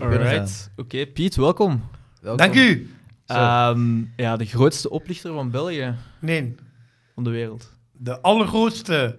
[0.00, 0.70] Alright.
[0.76, 1.82] Oké, Piet, welkom.
[2.20, 2.36] Welkom.
[2.46, 2.90] Dank u.
[3.26, 6.54] Ehm, ja, de grootste oplichter van België, Nee,
[7.14, 7.72] van de wereld.
[7.92, 9.18] de allergrootste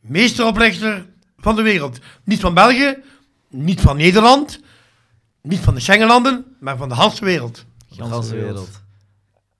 [0.00, 1.06] meesteroplichter
[1.36, 1.98] van de wereld.
[2.24, 2.96] Niet van België,
[3.50, 4.60] niet van Nederland,
[5.42, 7.64] niet van de Schengenlanden, maar van de hele wereld.
[7.96, 8.82] De ganse wereld.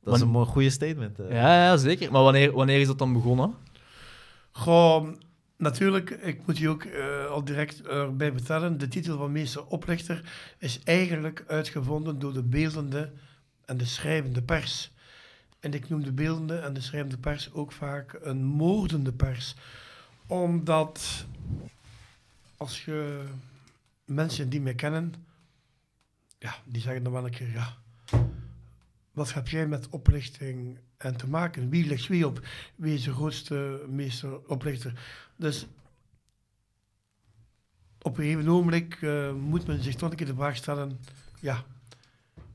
[0.04, 1.16] Dat is een mooi goede statement.
[1.16, 1.24] hè.
[1.24, 2.12] Ja, ja, zeker.
[2.12, 3.54] Maar wanneer, wanneer is dat dan begonnen?
[4.52, 5.22] Gewoon,
[5.58, 10.80] natuurlijk, ik moet je ook eh, al direct erbij vertellen, de titel van meesteroplichter is
[10.84, 13.12] eigenlijk uitgevonden door de beeldende
[13.64, 14.92] en de schrijvende pers.
[15.60, 19.54] En ik noem de beeldende en de schrijvende pers ook vaak een moordende pers.
[20.26, 21.26] Omdat
[22.56, 23.24] als je
[24.04, 25.14] mensen die mij kennen,
[26.38, 27.76] ja, die zeggen dan wel een keer, ja,
[29.12, 31.68] wat heb jij met oplichting en te maken?
[31.68, 32.40] Wie ligt wie op?
[32.76, 34.92] Wie is de grootste meesteroplichter?
[35.36, 35.66] Dus
[38.02, 40.98] op een gegeven ogenblik eh, moet men zich toch een keer de vraag stellen,
[41.40, 41.64] ja,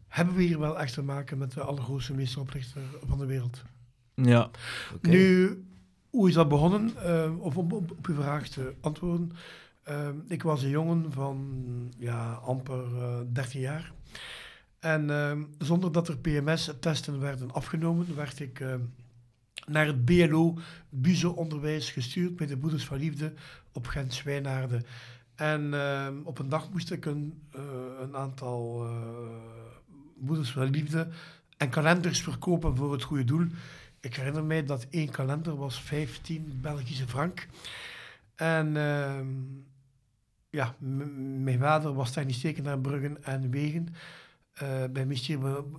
[0.07, 3.63] hebben we hier wel echt te maken met de allergrootste meesteroplichter van de wereld?
[4.15, 4.49] Ja.
[5.01, 5.63] Nu,
[6.09, 6.91] hoe is dat begonnen?
[6.97, 9.31] Eh, of om op, op uw vraag te antwoorden.
[9.83, 11.63] Eh, ik was een jongen van
[11.97, 13.93] ja, amper eh 13 jaar.
[14.83, 18.75] En eh, zonder dat er PMS-testen werden afgenomen, werd ik eh,
[19.67, 20.57] naar het BLO
[20.89, 23.33] Buzo-onderwijs gestuurd bij de Broeders van Liefde
[23.71, 24.85] op Gent-Zwijnaarden.
[25.35, 27.61] En eh, op een dag moest ik een, eh,
[28.01, 28.91] een aantal eh
[30.25, 31.07] Broeders van Liefde
[31.57, 33.45] en kalenders verkopen voor het goede doel.
[33.99, 37.47] Ik herinner mij dat één kalender was 15 Belgische frank.
[38.35, 39.27] En ehm,
[40.49, 40.75] ja,
[41.39, 43.87] mijn vader was technisch tekenaar Bruggen en Wegen.
[44.53, 45.07] Eh, bij,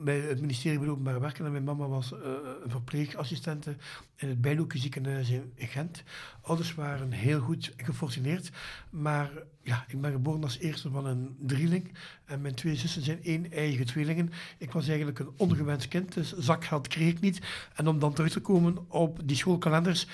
[0.00, 1.44] bij het ministerie van Openbaar Werken.
[1.44, 2.20] En mijn mama was eh,
[2.64, 3.77] een verpleegassistente
[4.16, 6.03] in het Bijloeke ziekenhuis in, Gent.
[6.41, 8.50] Ouders waren heel goed gefortuneerd.
[8.91, 9.31] Maar
[9.62, 11.92] ja, ik ben geboren als eerste van een drieling.
[12.25, 14.33] En mijn twee zussen zijn één eigen tweelingen.
[14.58, 17.41] Ik was eigenlijk een ongewenst kind, dus zakgeld kreeg ik niet.
[17.75, 20.06] En om dan terug te komen op die schoolkalenders,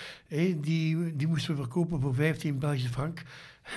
[0.57, 3.23] die, die moesten we verkopen voor 15 Belgische frank.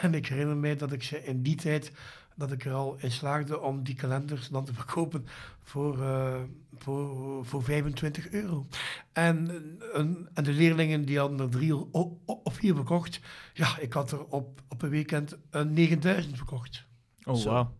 [0.01, 1.91] En ik herinner mij dat ik ze in die tijd,
[2.35, 5.25] dat ik er al in slaagde om die kalenders dan te verkopen
[5.63, 6.41] voor, eh,
[6.77, 8.65] voor, voor 25 euro.
[9.13, 9.49] En,
[9.93, 11.75] een- en de leerlingen die hadden er drie
[12.25, 13.19] of vier verkocht.
[13.53, 16.85] Ja, ik had er op, op een weekend een 9000 verkocht.
[17.23, 17.49] Oh, Zo.
[17.51, 17.73] wauw.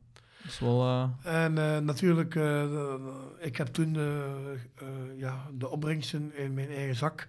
[0.43, 0.81] Dat is wel...
[0.83, 2.93] eh, En eh, natuurlijk, eh,
[3.39, 4.21] ik heb toen eh,
[4.53, 4.87] eh,
[5.17, 7.27] ja, de opbrengsten in mijn eigen zak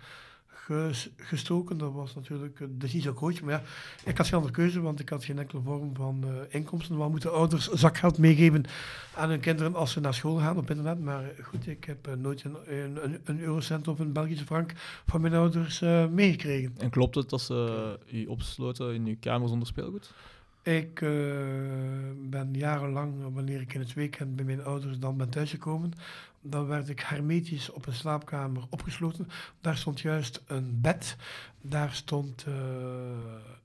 [1.17, 1.79] gestoken.
[1.79, 2.63] Dat was natuurlijk
[3.01, 3.63] zo groot, maar ja,
[4.05, 6.97] ik had geen andere keuze, want ik had geen enkele vorm van eh, inkomsten.
[6.97, 8.65] Wat moeten ouders zakgeld meegeven
[9.15, 11.01] aan hun kinderen als ze naar school gaan op internet?
[11.01, 12.57] Maar goed, ik heb eh, nooit een,
[13.05, 14.73] een, een eurocent of een Belgische frank
[15.07, 16.75] van mijn ouders eh, meegekregen.
[16.79, 20.13] En klopt het dat ze u opsloten in uw kamer zonder speelgoed?
[20.65, 21.11] Ik eh,
[22.17, 25.93] ben jarenlang, wanneer ik in het weekend bij mijn ouders dan ben thuisgekomen,
[26.41, 29.29] dan werd ik hermetisch op een slaapkamer opgesloten.
[29.61, 31.17] Daar stond juist een bed,
[31.61, 32.55] daar stond eh,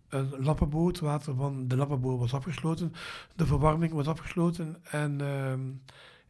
[0.09, 2.93] een lappenboot, het water van de lappenboot was afgesloten,
[3.35, 4.77] de verwarming was afgesloten.
[4.91, 5.61] En ehm,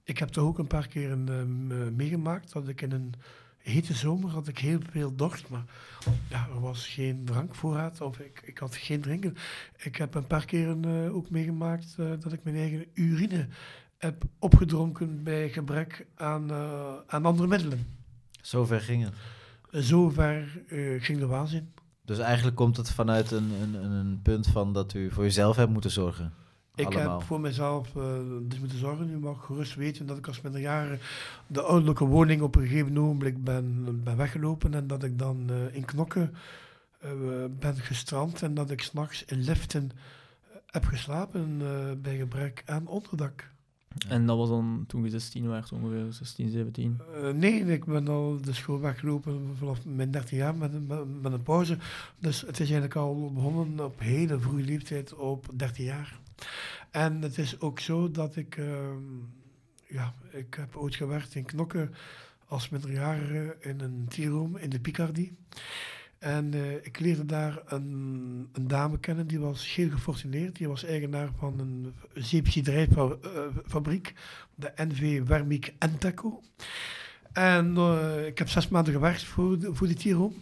[0.03, 1.43] ik heb toch ook een paar keer eh,
[1.95, 3.13] meegemaakt dat ik in een
[3.69, 5.63] hete zomer had ik heel veel dorst, maar
[6.29, 9.35] ja, er was geen drankvoorraad of ik, ik had geen drinken.
[9.77, 13.47] Ik heb een paar keren eh, ook meegemaakt eh, dat ik mijn eigen urine
[13.97, 17.85] heb opgedronken bij gebrek aan, eh, aan andere middelen.
[18.41, 19.13] Zover ging het.
[19.85, 20.61] Zover
[20.99, 21.73] ging de waanzin.
[22.05, 25.55] Dus eigenlijk komt het vanuit een, een, een- een punt van dat u voor uzelf
[25.55, 26.33] hebt moeten zorgen.
[26.79, 27.17] Ik Allemaal.
[27.17, 28.03] heb voor mezelf eh,
[28.41, 29.09] dus moeten zorgen.
[29.09, 30.99] U mag gerust weten dat ik als jaren
[31.47, 34.73] de ouderlijke woning op een gegeven ogenblik ben, ben weggelopen.
[34.73, 36.33] En dat ik dan eh, in Knokken
[36.99, 37.09] eh,
[37.59, 38.41] ben gestrand.
[38.41, 39.91] En dat ik s'nachts in liften
[40.65, 41.67] heb geslapen eh,
[42.01, 43.49] bij gebrek aan onderdak.
[44.07, 46.99] En dat was dan toen je 16 werd, ongeveer 16, 17.
[47.23, 51.21] Eh, nee, ik ben al de school weggelopen vanaf mijn 13 jaar met, een- met,
[51.21, 51.77] met een pauze.
[52.19, 56.19] Dus het is eigenlijk al begonnen op hele vroege leeftijd op 13 jaar.
[56.91, 59.03] En het is ook zo dat ik, ehm,
[59.87, 61.93] ja, ik heb ooit gewerkt in Knokken
[62.47, 65.37] als minderjarige in een tierroom in de Picardie.
[66.19, 70.55] En eh, ik leerde daar een, een dame kennen, die was heel gefortuneerd.
[70.55, 74.13] Die was eigenaar van een zeepgiederijfabriek,
[74.55, 76.41] de NV Wermik Enteco.
[77.31, 80.33] En eh, ik heb zes maanden gewerkt voor, voor die tierroom.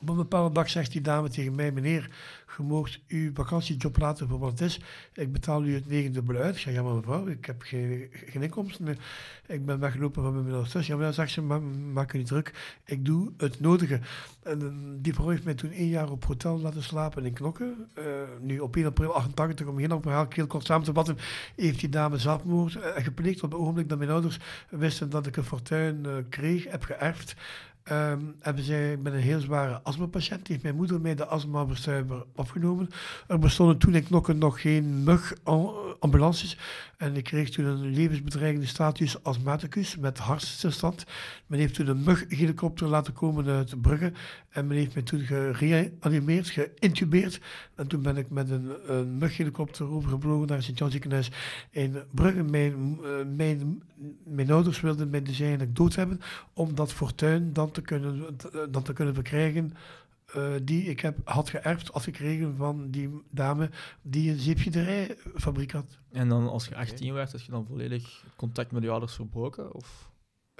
[0.00, 2.10] Op een bepaalde dag zegt die dame tegen mij, meneer,
[2.56, 4.80] je moogt uw vakantiejob laten voor wat het is.
[5.12, 6.54] Ik betaal u het negendubbel uit.
[6.54, 8.98] Ik zeg, ja maar mevrouw, ik heb geen, geen inkomsten.
[9.46, 10.78] Ik ben weggelopen van mijn middelste.
[10.82, 11.58] Ja, maar dan zegt ze, ma
[11.92, 12.78] maak je niet druk.
[12.84, 14.00] Ik doe het nodige.
[14.42, 14.68] En eh,
[15.02, 17.88] die vrouw heeft mij toen één jaar op hotel laten slapen in Knokken.
[17.98, 18.04] Uh,
[18.40, 21.16] nu op 1 april 88, om geen verhaal heel kort samen te vatten,
[21.56, 24.38] heeft die dame zelfmoord uh, gepleegd op het ogenblik dat mijn ouders
[24.70, 27.34] wisten dat ik een fortuin kreeg, heb geërfd.
[27.92, 32.88] Um, hebben zij met een heel zware astmapatiënt, heeft mijn moeder mij de astmaverstuiver afgenomen.
[33.26, 36.58] Er bestonden toen in Knokken nog geen mug-ambulances.
[37.00, 41.04] En ik kreeg toen een levensbedreigende status astmaticus met hartstilstand.
[41.46, 44.12] Men heeft toen een mug-helikopter laten komen uit Brugge.
[44.50, 47.40] En men heeft mij toen gereanimeerd, geïntubeerd.
[47.74, 51.30] En toen ben ik met een, een mughelikopter overgevlogen naar het Sint-Jan ziekenhuis
[51.70, 52.42] in Brugge.
[52.42, 53.82] Mijn, uh, mijn,
[54.24, 56.20] mijn ouders wilden mij dus eigenlijk dood hebben,
[56.52, 58.36] om dat fortuin dan te kunnen,
[58.70, 59.72] dan te kunnen verkrijgen
[60.36, 63.70] uh, die ik heb, had geërfd, had gekregen van die dame
[64.02, 65.98] die een zeepgiederijfabriek had.
[66.12, 69.74] En dan als je 18 werd, had je dan volledig contact met je ouders verbroken?
[69.74, 70.10] Of?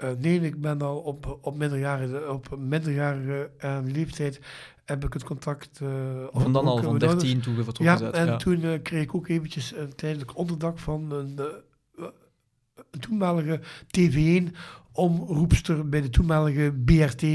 [0.03, 4.39] Uh, nee, ik ben al op, op minderjarige, op minderjarige uh, leeftijd
[4.85, 5.79] heb ik het contact...
[5.83, 5.89] Uh,
[6.31, 8.11] van dan al, van 13 toen je vertrokken ja.
[8.11, 11.39] En toen kreeg ik ook eventjes een tijdelijk onderdak van een,
[12.91, 13.59] een toenmalige
[13.97, 14.55] TV1
[14.91, 17.25] omroepster bij de toenmalige BRT.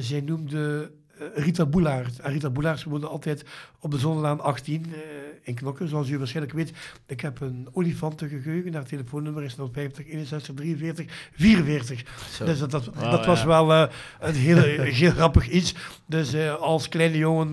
[0.00, 0.97] zij noemde eh,
[1.34, 2.18] Rita Boelaert.
[2.18, 3.44] En Rita Boelaert woonde altijd
[3.80, 4.96] op de Zonnelaan 18 uh,
[5.42, 6.72] in Knokken, zoals u waarschijnlijk weet.
[7.06, 8.74] Ik heb een olifantengeheugen.
[8.74, 12.04] Haar telefoonnummer is 050 61 43 44.
[12.30, 12.44] Zo.
[12.44, 13.86] Dus dat, dat, oh, dat was wel uh,
[14.20, 14.62] een heel,
[15.02, 15.74] heel grappig iets.
[16.06, 17.50] Dus uh, als kleine jongen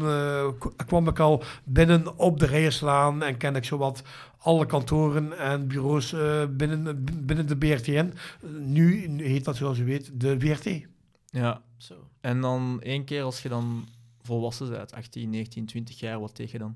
[0.86, 4.04] kwam ik al binnen op de Rijerslaan en kende ik zowat
[4.38, 6.16] alle kantoren en bureaus
[6.50, 8.14] binnen, binnen de BRTN.
[8.60, 10.86] nu heet dat, zoals u weet, de VRT.
[11.26, 11.96] Ja, zo.
[12.26, 13.88] En dan één keer als je dan
[14.22, 16.76] volwassen bent, 18, 19, 20 jaar, wat tegen dan?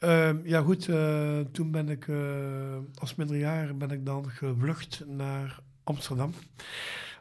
[0.00, 5.58] Uh, ja goed, uh, toen ben ik uh, als minderjarig ben ik dan gevlucht naar
[5.84, 6.34] Amsterdam.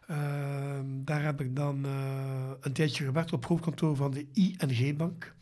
[0.08, 5.34] Ehm, daar heb ik dan eh, een tijdje gewerkt op hoofdkantoor van de ING-bank.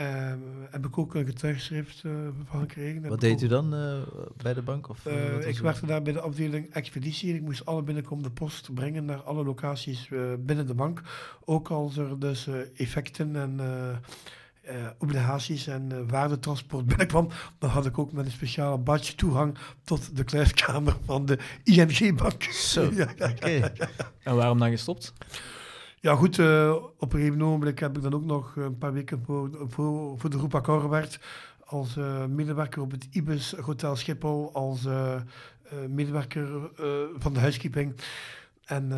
[0.00, 0.32] Uh,
[0.70, 2.12] heb ik ook een getuigschrift uh,
[2.44, 3.08] van gekregen.
[3.08, 3.96] Wat deed u dan uh,
[4.42, 4.88] bij de bank?
[4.88, 7.34] Of, uh, ik werkte daar bij de afdeling expeditie.
[7.34, 10.08] Ik moest alle binnenkomende post brengen naar alle locaties
[10.38, 11.02] binnen de bank.
[11.44, 13.60] Ook als er dus effecten en
[14.98, 17.28] obligaties en waardetransport binnenkwam,
[17.58, 22.42] dan had ik ook met een speciale badge toegang tot de kluiskamer van de ING-bank.
[22.42, 23.70] Zo, ja, ja, ja,
[24.22, 25.12] En waarom dan gestopt?
[26.00, 29.22] Ja, goed, uh, op een gegeven moment heb ik dan ook nog een paar weken
[29.24, 31.18] voor, voor, voor de groep Accor gewerkt.
[31.64, 35.20] Als uh, medewerker op het Ibis Hotel Schiphol, als uh,
[35.88, 36.70] medewerker
[37.18, 37.94] van de huiskeeping.
[38.64, 38.88] En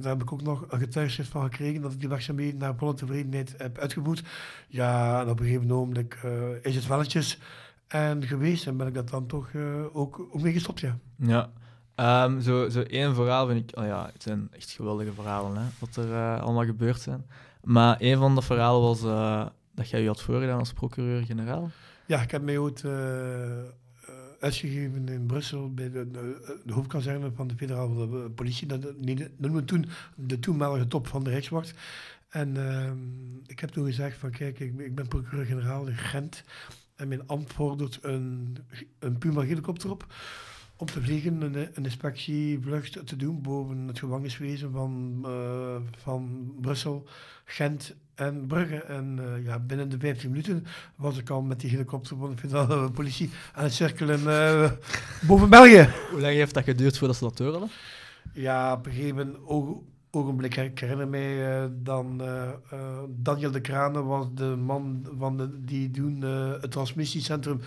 [0.00, 2.94] daar heb ik ook nog een getuigschrift van gekregen dat ik die werkzaamheden naar volle
[2.94, 4.24] tevredenheid heb uitgevoerd.
[4.68, 6.14] Ja, en op een gegeven moment
[6.62, 7.38] is het welletjes
[7.86, 9.50] en geweest en ben ik dat dan toch
[9.92, 10.98] ook, ook gestopt, ja.
[11.16, 11.50] Ja.
[12.00, 13.78] Um, zo, zo één verhaal vind ik...
[13.78, 17.26] Oh ja, het zijn echt geweldige verhalen, hè, wat er uh, allemaal gebeurd zijn.
[17.62, 21.70] Maar een van de verhalen was uh, dat jij je had voorgedaan als procureur-generaal.
[22.06, 22.92] Ja, ik heb mij ooit uh,
[24.40, 26.10] uitgegeven in Brussel bij de,
[26.64, 28.66] de, hoofdkazerne van de federale politie.
[28.66, 28.80] Dat,
[29.38, 31.74] we toen de toenmalige top van de Rijkswacht.
[32.28, 32.96] En ehm,
[33.46, 36.44] ik heb toen gezegd van kijk, ik, ik ben procureur-generaal in Gent.
[36.96, 38.56] En mijn ambt vordert een,
[38.98, 40.06] een Puma helikopter op
[40.80, 47.08] om te vliegen, een, een inspectievlucht te doen boven het gevangeniswezen van, uh, van Brussel,
[47.44, 48.76] Gent en Brugge.
[48.76, 50.66] En uh, ja, binnen de 15 minuten
[50.96, 54.70] was ik al met die helikopter van de federale politie aan het cirkelen uh,
[55.26, 55.88] boven België.
[56.10, 57.68] Hoe lang heeft dat geduurd voordat ze dat hadden?
[58.32, 59.36] Ja, op een gegeven
[60.10, 62.22] ogenblik, ik herinner mij dan
[63.08, 66.20] Daniel de Kranen was de man van de, die doen
[66.60, 67.60] het transmissiecentrum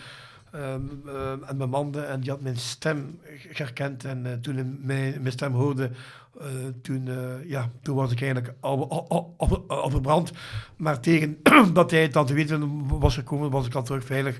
[0.56, 3.20] Um, um, en mijn mande en die had mijn stem
[3.50, 4.06] herkend.
[4.06, 5.90] En uh, toen hij mijn, mijn stem hoorde,
[6.38, 6.46] uh,
[6.82, 10.32] toen, uh, ja, toen was ik eigenlijk al, al, al, al verbrand.
[10.76, 11.38] Maar tegen
[11.74, 14.40] dat hij dan te weten was gekomen, was ik al terug veilig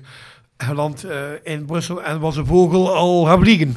[0.56, 1.06] geland
[1.42, 3.72] in Brussel en was een vogel al gaan vliegen.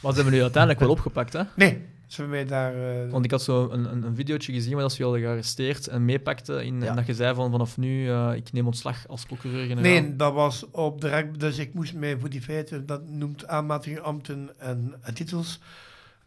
[0.00, 1.42] Maar ze hebben nu uiteindelijk wel opgepakt, hè?
[1.56, 2.74] Nee, ze daar...
[2.76, 3.10] Uh...
[3.10, 6.04] Want ik had zo een, een, een videootje gezien waar ze je al gearresteerd en
[6.04, 6.64] meepakte.
[6.64, 9.92] In, En dat je zei van vanaf nu, uh, ik neem ontslag als procureur-generaal.
[9.92, 14.00] Nee, dat was op de Dus ik moest mij voor die feiten, dat noemt aanmatiging
[14.00, 15.60] ambten en, titels,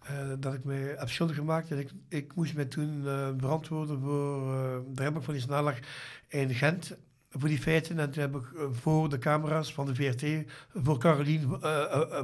[0.03, 0.09] uh,
[0.39, 1.71] dat ik mij heb schuldig gemaakt.
[1.71, 3.03] En ik, ik moest mij toen
[3.37, 4.41] verantwoorden voor
[4.93, 5.79] de rechtbank van die snelweg
[6.27, 6.97] in Gent
[7.29, 7.99] voor die feiten.
[7.99, 11.57] En toen heb ik voor de camera's van de VRT, voor Carolien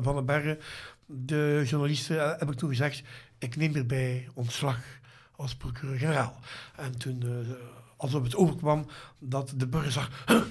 [0.02, 0.58] van den Bergen,
[1.06, 3.04] de journalisten, heb ik toen gezegd,
[3.40, 4.80] ik neem erbij ontslag
[5.36, 6.40] als procureur-generaal.
[6.76, 7.50] En toen uh,
[7.98, 8.86] alsof het overkwam
[9.20, 10.42] dat de burger zag, "Huh,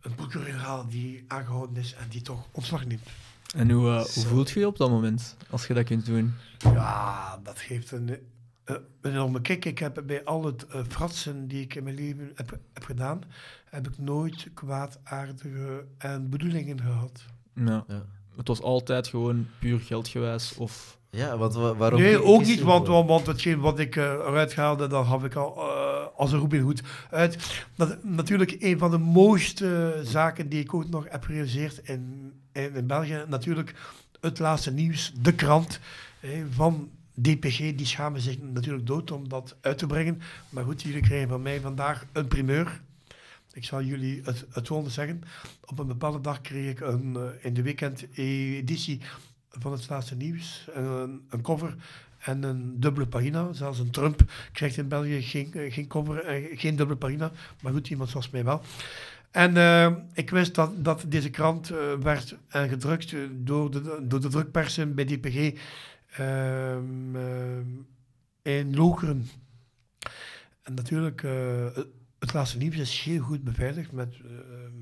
[0.00, 3.08] een procureur-generaal die aangehouden is en die toch ontslag neemt.
[3.54, 6.34] En hoe, eh, hoe voelt je je op dat moment, als je dat kunt doen?
[6.58, 9.64] Ja, dat geeft een, eh, een enorme kick.
[9.64, 13.20] Ik heb bij al het eh, fratsen die ik in mijn leven heb, heb gedaan,
[13.64, 17.24] heb ik nooit kwaadaardige en bedoelingen gehad.
[17.54, 17.84] Ja.
[17.88, 18.04] Ja.
[18.36, 20.97] Het was altijd gewoon puur geldgewijs of...
[21.10, 22.00] Ja, want wa- waarom...
[22.00, 25.34] nee, ook niet, want, want, want hetgeen wat ik eh, eruit haalde, dat had ik
[25.34, 27.64] al eh, als een Robin Hood uit.
[27.74, 32.74] Dat, natuurlijk een van de mooiste zaken die ik ook nog heb gerealiseerd in, in,
[32.74, 33.24] in België.
[33.28, 33.74] Natuurlijk
[34.20, 35.80] het laatste nieuws, de krant
[36.20, 37.58] eh, van DPG.
[37.58, 40.20] Die schamen zich natuurlijk dood om dat uit te brengen.
[40.48, 42.80] Maar goed, jullie krijgen van mij vandaag een primeur.
[43.52, 45.22] Ik zal jullie het, het volgende zeggen.
[45.64, 49.00] Op een bepaalde dag kreeg ik een, eh, in de weekend-editie
[49.58, 51.74] van het laatste nieuws een, een cover
[52.18, 53.52] en een dubbele pagina.
[53.52, 54.20] Zelfs een Trump
[54.52, 57.30] krijgt in België geen, eh, geen cover en geen dubbele pagina.
[57.62, 58.62] Maar goed, iemand zoals mij wel.
[59.30, 64.04] En eh, ik wist dat, dat deze krant eh, werd en gedrukt eh, door de,
[64.08, 65.52] door de drukpersen bij DPG
[66.10, 67.16] ehm,
[68.42, 69.28] in Lokeren.
[70.62, 71.66] En natuurlijk, eh,
[72.18, 74.30] het- laatste nieuws is heel goed beveiligd met, eh,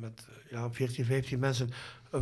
[0.01, 1.71] met eh, ja, 14, 15 mensen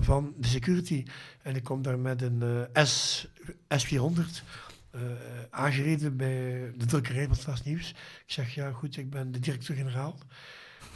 [0.01, 1.05] van de security.
[1.43, 3.27] En ik kom daar met een eh, S,
[3.69, 3.99] S400
[4.91, 5.01] eh,
[5.51, 7.91] aangereden bij de drukkerij van het laatste nieuws.
[7.91, 10.19] Ik zeg, ja goed, ik ben de directeur-generaal.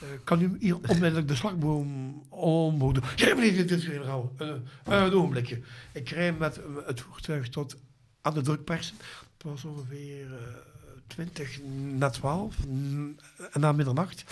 [0.01, 3.05] Eh, kan u hier onmiddellijk de slagboom omhoog doen?
[3.17, 4.49] Ja, meneer de directeur-generaal, eh,
[4.85, 5.61] een ogenblikje.
[5.93, 7.77] Ik rij met het voertuig tot
[8.21, 8.97] aan de drukpersen.
[9.37, 10.39] Het was ongeveer eh
[11.09, 11.63] 20
[11.97, 13.17] na 12, mm,
[13.53, 14.25] na middernacht.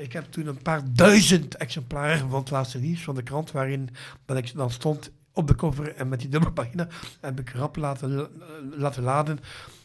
[0.00, 3.88] Ik heb toen een paar duizend exemplaren van het laatste nieuws van de krant, waarin
[4.26, 6.88] ik dan stond op de cover en met die dubbele pagina,
[7.20, 8.30] heb ik rap laten,
[8.76, 9.38] laten laden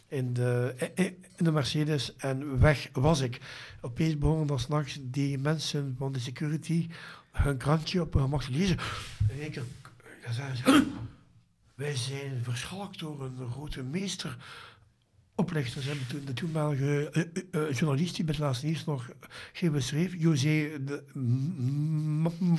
[0.08, 0.74] in de,
[1.36, 3.40] in de Mercedes en weg was ik.
[3.80, 6.88] Opeens begonnen dan s'nachts die mensen van de security
[7.32, 8.78] hun krantje op hun gemak te lezen.
[9.28, 9.54] En ik
[10.24, 10.80] dan zeiden ze, "Huh,
[11.74, 14.36] wij zijn verschalkt door een grote meester.
[15.38, 19.10] Oplichters hebben toen de toenmalige eh, eh, eh, journalist die bij het laatste nieuws nog
[19.52, 21.04] geen beschreef, José de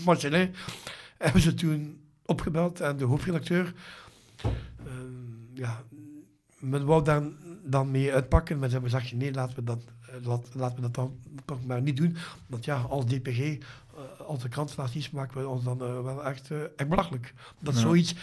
[0.05, 0.53] Marcelin,
[1.17, 3.73] hebben ze toen opgebeld en de hoofdredacteur.
[4.43, 4.51] eh,
[5.53, 5.83] ja,
[6.59, 7.23] men wou daar
[7.63, 9.83] dan mee uitpakken, maar ze hebben gezegd, nee, laten we dat,
[10.23, 12.15] laat, laten we dat dan toch maar niet doen.
[12.47, 13.57] Want ja, als DPG,
[14.27, 17.33] als de krant laat iets, maken we ons dan wel echt, echt belachelijk.
[17.59, 17.79] Dat Ja.
[17.79, 18.15] zoiets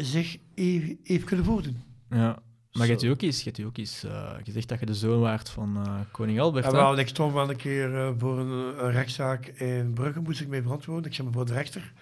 [0.00, 1.82] zich even, even kunnen voordoen.
[2.10, 2.42] Ja.
[2.74, 5.20] Maar je hebt ook eens, je hebt ook eens eh, gezegd dat je de zoon
[5.20, 6.64] waart van eh, koning Albert.
[6.64, 10.40] Ja, wel, ik stond wel een keer eh, voor een, een rechtszaak in Brugge, moest
[10.40, 11.10] ik mee verantwoorden.
[11.10, 11.92] Ik zei me voor de rechter,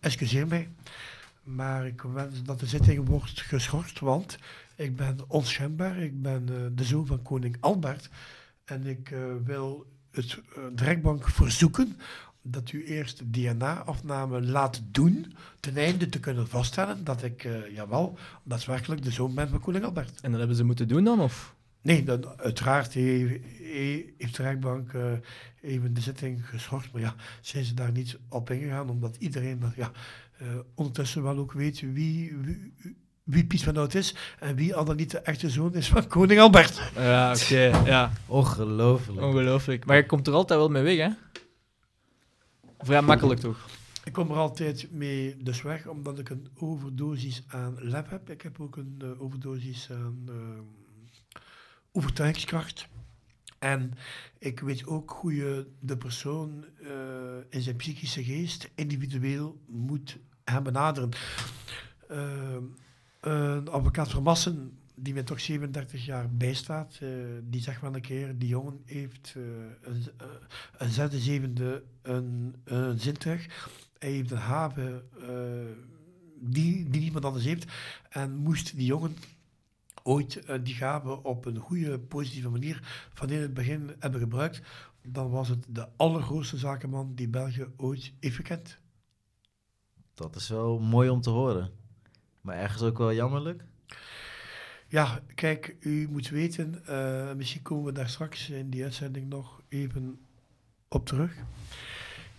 [0.00, 0.68] excuseer mij.
[1.42, 4.38] Maar ik wens dat de zitting wordt geschorst, want
[4.76, 5.98] ik ben onschendbaar.
[5.98, 8.08] Ik ben de zoon van koning Albert.
[8.64, 10.38] En ik wil het,
[10.74, 11.96] de rechtbank verzoeken
[12.42, 18.18] dat u eerst DNA-afname laat doen, ten einde te kunnen vaststellen dat ik, eh, jawel,
[18.42, 20.20] daadwerkelijk de zoon ben van koning Albert.
[20.20, 21.54] En dat hebben ze moeten doen dan, of?
[21.82, 25.02] Nee, dan, uiteraard he- he- heeft de rechtbank eh,
[25.62, 26.92] even de zitting geschorst.
[26.92, 29.90] Maar ja, zijn ze daar niet op ingegaan, omdat iedereen dat, ja,
[30.38, 31.92] eh, ondertussen wel ook weet wie,
[32.42, 32.72] wie,
[33.24, 36.06] wie Piet van Hout is en wie al dan niet de echte zoon is van
[36.06, 36.82] koning Albert.
[36.94, 37.60] Ja, oké.
[37.84, 39.20] ja, Ongelooflijk.
[39.20, 39.84] ongelooflijk.
[39.84, 41.08] Maar je komt er altijd wel mee weg, hè?
[42.82, 43.66] Vrij makkelijk toch?
[44.04, 48.30] Ik kom er altijd mee dus weg, omdat ik een overdosis aan lef heb.
[48.30, 50.34] Ik heb ook een eh, overdosis aan eh,
[51.92, 52.88] overtuigingskracht.
[53.58, 53.92] En
[54.38, 56.90] ik weet ook hoe je de persoon eh,
[57.48, 61.10] in zijn psychische geest individueel moet gaan benaderen.
[63.20, 67.08] Een advocaat van Massen, die mij toch 37 jaar bijstaat, eh,
[67.42, 69.42] die zegt wel een keer, die jongen heeft eh,
[69.82, 70.26] een, eh,
[70.78, 73.68] een zesde, zevende, een, een zintuig.
[73.98, 75.02] Hij heeft een haven
[76.40, 77.72] die, die niemand anders heeft.
[78.08, 79.16] En moest die jongen
[80.02, 84.62] ooit die gave op een goede, positieve manier van in het begin hebben gebruikt,
[85.02, 88.78] dan was het de allergrootste zakenman die België ooit heeft gekend.
[90.14, 91.70] Dat is wel mooi om te horen.
[92.40, 93.64] Maar ergens ook wel jammerlijk.
[94.90, 99.62] Ja, kijk, u moet weten, eh, misschien komen we daar straks in die uitzending nog
[99.68, 100.18] even
[100.88, 101.36] op terug.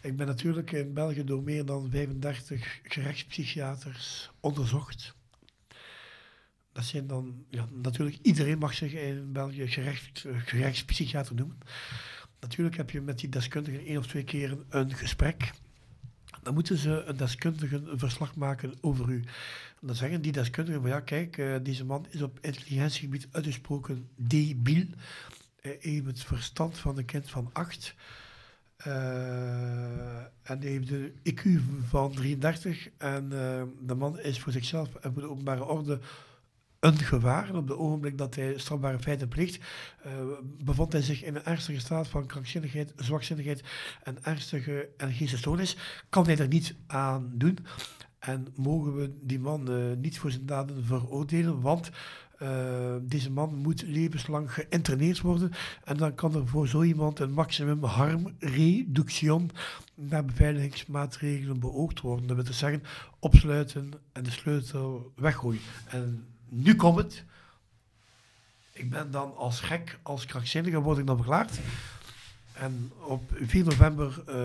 [0.01, 5.15] Ik ben natuurlijk in België door meer dan 35 gerechtspsychiaters onderzocht.
[6.71, 11.57] Dat zijn dan, ja, natuurlijk, iedereen mag zich in België gerecht, gerechtspsychiater noemen.
[12.39, 15.51] Natuurlijk heb je met die deskundigen één of twee keer een gesprek.
[16.43, 19.23] Dan moeten ze een deskundige een verslag maken over u.
[19.83, 24.85] Dan zeggen die deskundigen van ja, kijk, eh, deze man is op intelligentiegebied uitgesproken debiel.
[25.61, 27.95] Hij heeft het verstand van een kind van acht.
[28.75, 32.89] Eh, en hij heeft een IQ van 33.
[32.97, 35.99] En eh, de man is voor zichzelf en voor de openbare orde
[36.79, 37.55] een gevaar.
[37.55, 39.59] Op het ogenblik dat hij strafbare feiten pleegt,
[40.63, 43.63] bevond hij zich in een ernstige staat van krankzinnigheid, zwakzinnigheid
[44.03, 45.77] en ernstige en geestesstoornis.
[46.09, 47.57] Kan hij er niets aan doen.
[48.21, 51.89] En mogen we die man eh, niet voor zijn daden veroordelen, want
[52.37, 55.51] eh, deze man moet levenslang geïnterneerd worden.
[55.83, 59.51] En dan kan er voor zo iemand een maximum harmreduction
[59.95, 62.27] naar beveiligingsmaatregelen beoogd worden.
[62.27, 62.83] Dat wil dus zeggen,
[63.19, 65.61] opsluiten en de sleutel weggooien.
[65.87, 67.23] En nu komt het.
[68.71, 71.59] Ik ben dan als gek, als krankzinnige, word ik dan verklaard.
[72.61, 74.35] En op 4 november eh,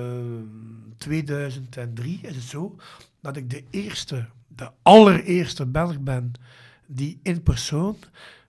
[0.97, 2.77] 2003 is het zo
[3.21, 6.33] dat ik de eerste, de allereerste Belg ben
[6.87, 7.97] die in persoon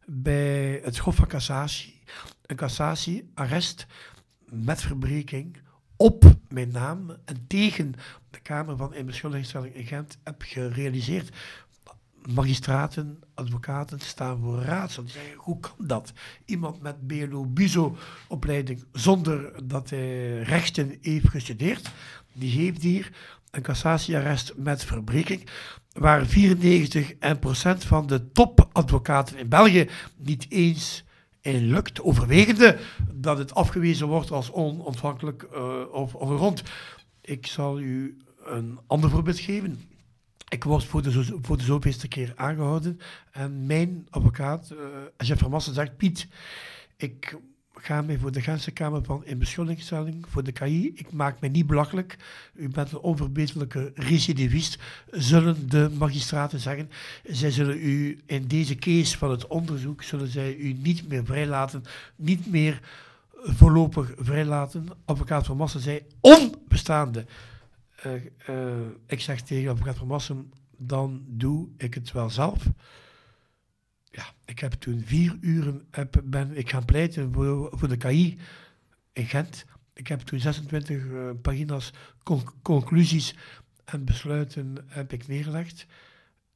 [0.05, 2.01] bij het Hof van Cassatie
[2.45, 3.85] een cassatiearrest
[4.45, 5.57] met verbreking
[5.95, 7.93] op mijn naam en tegen
[8.29, 11.35] de Kamer van Inbeschuldigingsstelling in Gent heb gerealiseerd.
[12.33, 15.03] Magistraten, advocaten staan voor raadsel.
[15.03, 16.13] Die zeggen, hoe kan dat?
[16.45, 21.89] Iemand met BLO-BUSO-opleiding zonder dat hij rechten heeft gestudeerd,
[22.33, 23.11] die heeft hier
[23.51, 25.47] een cassatiearrest met verbreking,
[25.93, 26.29] waar 94%
[27.77, 31.03] van de topadvocaten in België niet eens
[31.41, 32.77] in lukt, overwegende
[33.11, 36.63] dat het afgewezen wordt als onontvankelijk uh, of ongerond.
[37.21, 39.81] Ik zal u een ander voorbeeld geven.
[40.49, 42.99] Ik was voor de, voor zoveelste keer aangehouden
[43.31, 44.79] en mijn advocaat, uh,
[45.17, 46.27] Jeff Vermassen, zegt: Piet,
[46.97, 47.37] ik
[47.73, 50.91] ga mij voor de Gentse Kamer van in beschuldigingsstelling, voor de KI.
[50.95, 52.17] Ik maak mij niet belachelijk.
[52.53, 54.79] U bent een onverbeterlijke recidivist,
[55.11, 56.89] zullen de magistraten zeggen.
[57.23, 61.83] Zij zullen u in deze case van het onderzoek, zullen zij u niet meer vrijlaten,
[62.15, 62.79] niet meer
[63.33, 64.87] voorlopig vrijlaten.
[65.05, 67.25] Advocaat van Massen zei onbestaande.
[68.07, 68.13] Uh,
[68.49, 72.71] uh, ik zeg tegen advocaat van Massen, dan doe ik het wel zelf
[74.17, 75.87] ja, ik heb toen vier uren
[76.23, 78.39] ben ik gaan pleiten voor, de KI
[79.13, 79.65] in Gent.
[79.93, 83.35] Ik heb toen 26 uh, pagina's con conclusies
[83.85, 85.85] en besluiten heb ik neergelegd.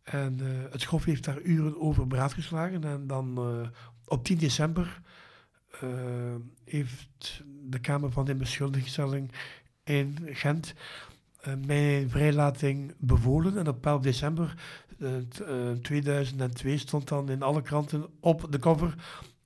[0.04, 0.40] En
[0.72, 2.84] het Schof heeft daar uren over beraad geslagen.
[2.84, 3.40] En dan
[4.06, 5.02] op 10 december
[6.66, 9.32] heeft de Kamer van de Beschuldigingsstelling
[9.84, 10.74] in Gent
[11.66, 13.58] mijn vrijlating bevolen.
[13.58, 14.54] En op 11 december
[14.98, 18.96] uh, 2002 stond dan in alle kranten op de cover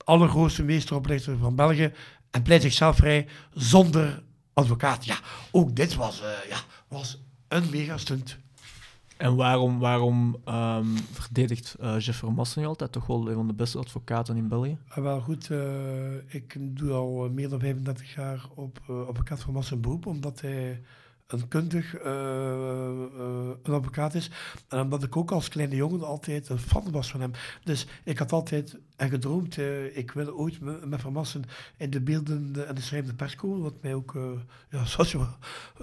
[0.06, 1.92] allergrootste meesteroplichter van België
[2.32, 5.06] en pleit zichzelf vrij zonder advocaat.
[5.06, 5.16] Ja,
[5.52, 8.38] ook dit was, uh, ja, was een mega stunt.
[9.18, 13.78] En waarom, waarom um, verdedigt uh, Jeff Vermassen altijd toch wel een van de beste
[13.78, 14.78] advocaten in België?
[14.90, 15.58] Uh, wel goed, uh,
[16.28, 20.82] ik doe al meer dan 35 jaar op advocaat Vermassen beroep, omdat hij
[21.28, 24.30] een kundig uh, uh, een advocaat is.
[24.68, 27.32] En omdat ik ook als kleine jongen altijd een fan was van hem.
[27.64, 31.44] Dus ik had altijd en gedroomd, uh, ik wil ooit met, met Van Massen
[31.78, 34.18] in de beeldende en de schrijvende pers komen, wat mij ook,
[34.70, 35.26] ja, zoals je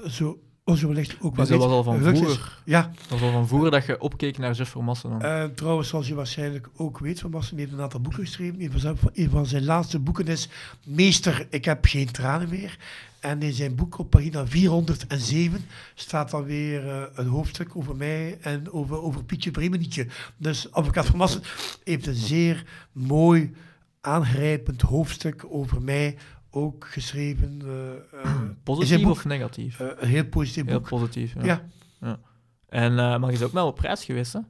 [0.09, 2.59] zo ons wellicht ook dus dat was al van vroeger.
[2.65, 2.91] Ja.
[3.09, 5.19] Dat was al van vroeger dat je opkeek naar Jeff Van Massen.
[5.23, 8.61] Uh, trouwens, zoals je waarschijnlijk ook weet, Van Massen heeft een aantal boeken geschreven.
[8.61, 10.49] Een van zijn, een van zijn laatste boeken is
[10.87, 12.79] Meester, ik heb geen tranen meer.
[13.23, 18.39] En in zijn boek op pagina 407 staat dan weer uh, een hoofdstuk over mij
[18.41, 20.07] en over, over Pietje Bremenietje.
[20.37, 21.43] Dus advocaat Van Massen
[21.85, 23.55] heeft een zeer mooi,
[24.01, 26.17] aangrijpend hoofdstuk over mij
[26.51, 27.61] ook geschreven.
[27.65, 29.81] Uh, uh, positief boek, of negatief?
[29.81, 30.89] Uh, een heel positief heel boek.
[30.89, 31.45] positief, ja.
[31.45, 31.69] ja.
[32.01, 32.21] ja.
[32.69, 34.41] En maar je is ook wel op reis geweest, hè?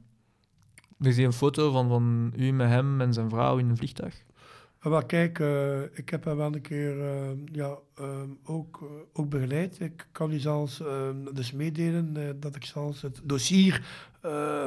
[0.99, 4.23] Er zie een foto van, van u met hem en zijn vrouw in een vliegtuig.
[4.83, 5.39] Wel, kijk,
[5.93, 6.95] ik heb hem wel een keer
[7.51, 7.77] ja,
[8.43, 9.79] ook, ook begeleid.
[9.79, 10.81] Ik kan u zelfs
[11.33, 13.85] dus meedelen dat ik zelfs het dossier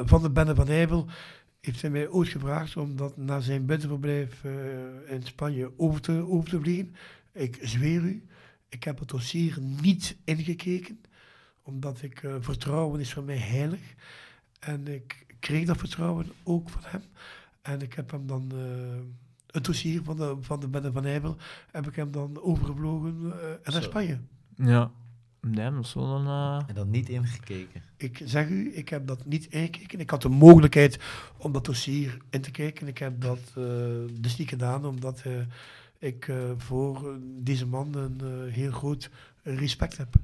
[0.05, 1.07] van de Bende van Eibel
[1.61, 4.43] heeft hij mij ooit gevraagd om dat naar zijn buitenverblijf
[5.07, 6.95] in Spanje over te, over te vliegen.
[7.33, 8.25] Ik zweer u,
[8.69, 11.01] ik heb het dossier niet ingekeken,
[11.61, 13.93] omdat ik vertrouwen is voor mij heilig.
[14.59, 17.03] En ik kreeg dat vertrouwen ook van hem.
[17.61, 18.51] En ik heb hem dan
[19.57, 21.35] het dossier van de, van de Bende van Eibel,
[21.71, 23.31] heb ik hem dan overgevlogen uh,
[23.73, 24.19] naar Spanje.
[24.55, 24.91] Ja,
[25.41, 26.25] nee, wel een...
[26.25, 26.63] Uh...
[26.67, 27.81] En dan niet ingekeken?
[27.97, 29.99] Ik zeg u, ik heb dat niet ingekeken.
[29.99, 30.99] Ik had de mogelijkheid
[31.37, 32.87] om dat dossier in te kijken.
[32.87, 33.39] Ik heb dat
[34.11, 35.23] dus niet gedaan, omdat
[35.99, 39.09] ik uh, voor deze man een uh, heel groot
[39.43, 40.15] respect heb.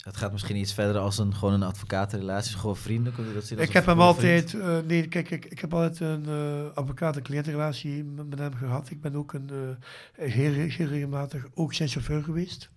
[0.00, 3.12] Het gaat misschien iets verder als een, gewoon een advocatenrelatie, gewoon vrienden.
[3.12, 6.00] Kun je dat zien Ik heb hem altijd, eh, nee, kijk, ik, ik heb altijd
[6.00, 8.90] een eh advocaat- en cliëntenrelatie met, met hem gehad.
[8.90, 12.70] Ik ben ook een, eh, heel, heel regelmatig ook zijn chauffeur geweest.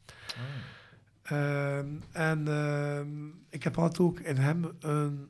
[1.24, 5.30] Ehm, en ehm, ik heb altijd ook in hem een,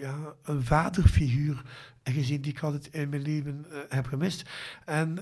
[0.00, 1.62] ja, een vaderfiguur
[2.02, 4.50] gezien die ik altijd in mijn leven heb gemist.
[4.84, 5.18] En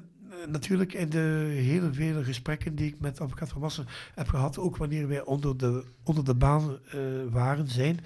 [0.48, 1.18] natuurlijk in de
[1.52, 5.56] hele vele gesprekken die ik met advocaat van Massen heb gehad, ook wanneer wij onder
[5.56, 8.00] de, onder de baan eh, waren, zijn,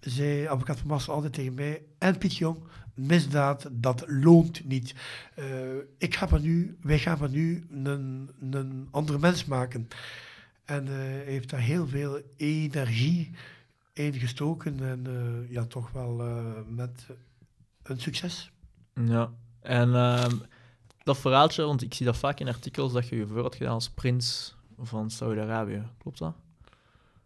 [0.00, 2.58] zei advocaat van Massen altijd tegen mij, en Piet Jong,
[2.94, 4.94] misdaad, dat loont niet.
[5.34, 5.44] Eh,
[5.98, 9.88] ik ga van nu, wij gaan van nu een, een andere mens maken.
[10.70, 13.30] En eh, hij heeft daar heel veel energie
[13.92, 17.06] in gestoken en eh, ja, toch wel eh, met
[17.82, 18.52] een succes.
[18.94, 19.30] Ja.
[19.60, 20.34] En ehm,
[21.04, 23.72] dat verhaaltje, want ik zie dat vaak in artikels dat je je voor had gedaan
[23.74, 25.82] als prins van Saudi-Arabië.
[25.98, 26.34] Klopt dat?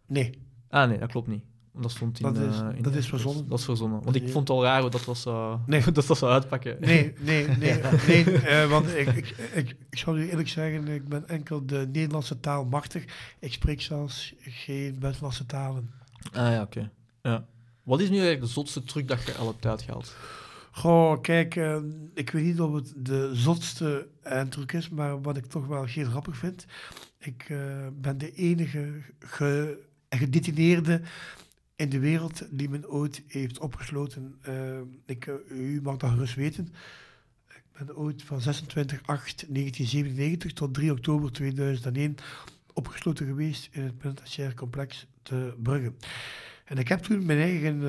[0.05, 1.43] Nee, Ah nee, dat klopt niet.
[1.73, 2.33] Dat stond in...
[2.33, 3.47] Dat is- eh, in dat is verzonnen.
[3.47, 4.03] Dat is verzonnen.
[4.03, 5.91] Want ik vond het al raar hoe dat was, zo Nee.
[5.91, 6.77] dat was uitpakken.
[6.79, 11.07] nee, nee, nee, nee eh, want ik, ik, ik, ik zal u eerlijk zeggen, ik
[11.07, 13.05] ben enkel de Nederlandse taal machtig.
[13.39, 15.91] Ik spreek zelfs geen buitenlandse talen.
[16.33, 16.91] Ah ja, oké.
[17.21, 17.45] Ja.
[17.83, 20.15] Wat is nu eigenlijk de zotste truc dat je al hebt uitgehaald?
[20.75, 21.77] Goh, kijk, eh,
[22.13, 25.85] ik weet niet of het de zotste en truc is, maar wat ik toch wel
[25.85, 26.65] heel grappig vind.
[27.17, 31.01] Ik eh, ben de enige ge, gedetineerde
[31.75, 34.35] in de wereld die men ooit heeft opgesloten.
[34.41, 36.73] Eh, ik, u mag dat gerust weten.
[37.47, 38.43] Ik ben ooit van 26-8-1997
[40.53, 42.15] tot 3 oktober 2001
[42.73, 45.93] opgesloten geweest in het penitentiair complex te Brugge.
[46.65, 47.79] En ik heb toen mijn eigen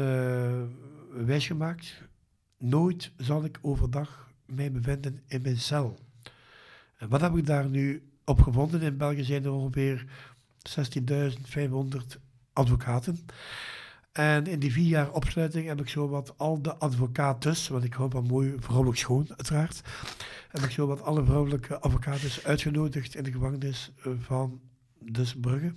[1.26, 2.04] wijs gemaakt.
[2.58, 5.98] Nooit zal ik overdag mij bevinden in mijn cel.
[6.96, 8.82] En wat heb ik daar nu op gevonden?
[8.82, 10.06] In België zijn er ongeveer
[10.62, 11.96] 16.500
[12.52, 13.18] advocaten.
[14.12, 17.92] En in die vier jaar opsluiting heb ik zo wat al de advocates, want ik
[17.92, 19.80] hou van mooi vrouwelijk schoon uiteraard,
[20.48, 24.60] heb ik zo wat alle vrouwelijke advocaten uitgenodigd in de gevangenis van
[24.98, 25.72] dus Brugge.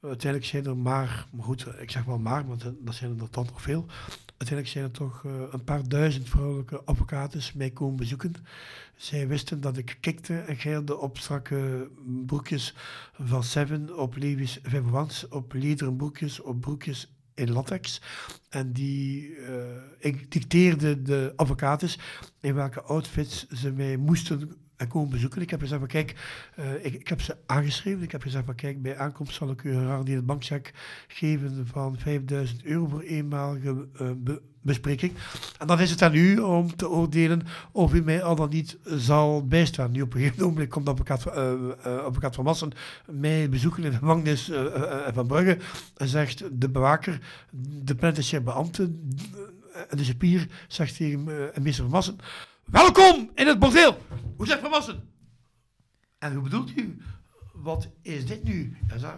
[0.00, 3.44] Uiteindelijk zijn er maar, maar goed, ik zeg wel maar, want dat- zijn er dan
[3.44, 3.86] nog veel.
[4.42, 8.34] Uiteindelijk zijn er toch eh, een paar duizend vrouwelijke advocaten mij komen bezoeken.
[8.96, 11.90] Zij wisten dat ik kikte en geilde op strakke
[12.26, 12.74] broekjes
[13.12, 18.00] van Seven, op Levi's Vivants, op lederen broekjes, op broekjes in latex.
[18.48, 19.54] En die, eh,
[19.98, 21.88] ik dicteerde de advocaten
[22.40, 25.42] in welke outfits ze mij moesten en komen bezoeken.
[25.42, 26.14] Ik heb gezegd van kijk,
[26.54, 28.02] eh, ik, ik heb ze aangeschreven.
[28.02, 30.72] Ik heb gezegd van kijk, bij aankomst zal ik u een gegarandeerde bankcheck
[31.08, 35.12] geven van 5000 euro voor eenmalige eh, be- bespreking.
[35.58, 37.42] En dan is het aan u om te oordelen
[37.72, 39.90] of u mij al dan niet zal bijstaan.
[39.90, 42.72] Nu op een gegeven moment komt advocaat, eh, advocaat van Massen
[43.06, 44.50] mij bezoeken in de gevangenis
[45.12, 45.58] van Brugge
[45.96, 47.20] en zegt de bewaker,
[47.84, 48.90] de penitentiaire beambte
[49.88, 52.16] en de cipier zegt tegen eh, meester van Massen,
[52.72, 53.98] welkom in het bordeel!
[54.36, 55.08] Hoe zegt van Massen?
[56.18, 57.02] En hoe bedoelt u?
[57.52, 58.76] Wat is dit nu?
[58.88, 59.12] Eh,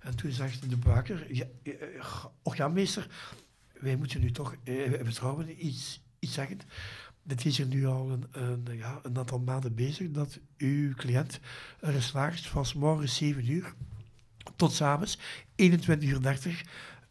[0.00, 3.08] en toen zegt de bewaker, ja, eh, eh, och ja meester,
[3.80, 6.58] wij moeten nu toch eh, vertrouwen iets, iets zeggen.
[7.22, 11.40] Dit is er nu al een, een, ja, een aantal maanden bezig dat uw cliënt
[11.80, 13.74] erin slaagt van 's morgens 7 uur
[14.56, 15.18] tot s'avonds
[15.54, 16.62] 21 uur 30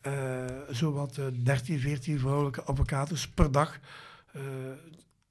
[0.02, 3.80] eh, zowat eh, 13, 14 vrouwelijke advocaten per dag
[4.32, 4.42] eh,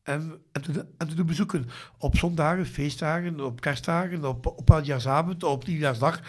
[0.05, 1.69] en, en, te, en te doen bezoeken.
[1.99, 6.21] Op zondagen, feestdagen, op kerstdagen, op, op oudjaarsavond, op nieuwjaarsdag,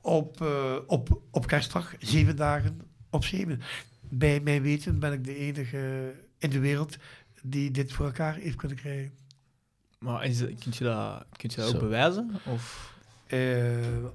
[0.00, 3.60] op, eh, op, op kerstdag, zeven dagen op zeven.
[4.00, 6.96] Bij mijn weten ben ik de enige in de wereld
[7.42, 9.12] die dit voor elkaar heeft kunnen krijgen.
[9.98, 12.30] Maar is, kunt je dat, kunt je dat ook bewijzen?
[12.44, 12.89] Of...
[13.30, 13.38] Eh,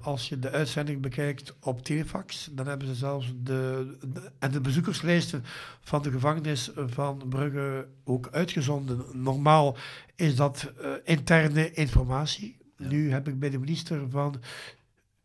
[0.00, 4.60] als je de uitzending bekijkt op Telefax, dan hebben ze zelfs de, de- en de
[4.60, 5.44] bezoekerslijsten
[5.80, 9.04] van de gevangenis van Brugge ook uitgezonden.
[9.12, 9.76] Normaal
[10.16, 12.56] is dat eh, interne informatie.
[12.76, 14.40] Nu heb ik bij de minister van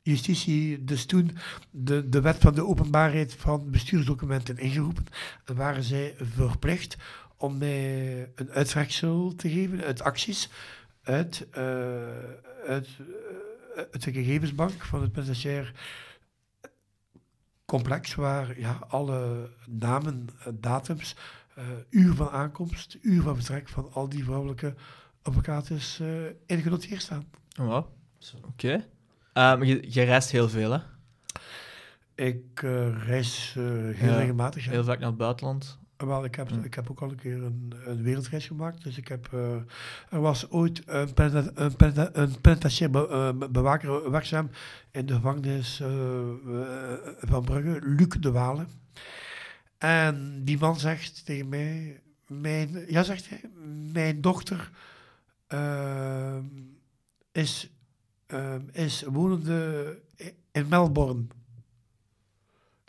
[0.01, 1.37] Justitie dus toen
[1.69, 5.05] de, de wet van de openbaarheid van bestuursdocumenten ingeroepen.
[5.45, 6.97] En waren zij verplicht
[7.37, 10.49] om mij een uittreksel te geven uit acties
[11.03, 12.07] uit, uit,
[12.67, 12.87] uit
[13.91, 15.73] de gegevensbank van het penitentiair
[17.65, 21.15] complex, waar ja, alle namen, eh, datums,
[21.55, 24.75] eh, uur van aankomst, uur van vertrek van al die vrouwelijke
[25.21, 27.25] advocaten eh in genoteerd staan.
[27.59, 27.85] Oh, wow.
[28.47, 28.85] Oké.
[29.33, 30.79] Eh, je, je reist heel veel, hè?
[32.15, 34.65] Ik eh, reis eh, heel Ja, regelmatig.
[34.65, 34.71] ja.
[34.71, 35.79] Heel vaak naar het buitenland.
[36.05, 36.63] Wel, ik heb, Hm.
[36.63, 38.83] ik heb ook al een keer een, een wereldreis gemaakt.
[38.83, 39.55] Dus ik heb, eh,
[40.09, 43.07] er was ooit een, penita- een, een penitentiair be-
[43.51, 44.49] eh, werkzaam
[44.91, 45.89] in de gevangenis eh,
[47.19, 48.67] van Brugge, Luc de Walen.
[49.77, 53.41] En die man zegt tegen mij, mijn, ja zegt hij,
[53.91, 54.69] mijn dochter
[55.47, 56.43] ehm,
[57.31, 57.69] is,
[58.25, 59.99] ehm, is wonende
[60.51, 61.23] in Melbourne.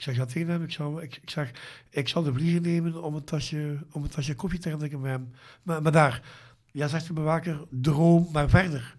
[0.02, 0.62] Ik zeg dat tegen hem.
[0.62, 1.50] Ik, zou, ik, ik zeg,
[1.90, 5.10] ik zal de vlieger nemen om een tasje, om een tasje koffie te drinken met
[5.10, 5.30] hem.
[5.62, 6.22] Maar, maar daar,
[6.70, 8.96] ja, zegt de bewaker, droom maar verder.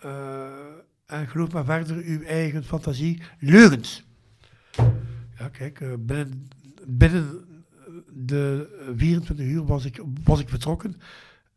[0.00, 0.48] Eh,
[1.06, 3.22] en geloof maar verder uw eigen fantasie.
[3.38, 4.04] Leugens.
[5.38, 6.48] Ja, kijk, eh, binnen,
[6.86, 7.44] binnen
[8.12, 11.00] de 24 uur was ik, was ik vertrokken.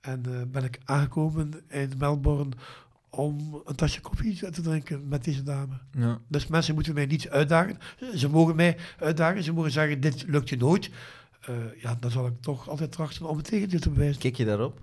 [0.01, 2.51] En eh, ben ik aangekomen in Melbourne
[3.15, 5.73] om een tasje koffie te drinken met deze dame.
[5.91, 6.19] Ja.
[6.28, 7.78] Dus mensen moeten mij niet uitdagen.
[8.15, 9.43] Ze mogen mij uitdagen.
[9.43, 10.89] Ze mogen zeggen, dit lukt je nooit.
[11.41, 14.21] Eh, ja, dan zal ik toch altijd trachten om het tegendeel te bewijzen.
[14.21, 14.80] Kik je daarop?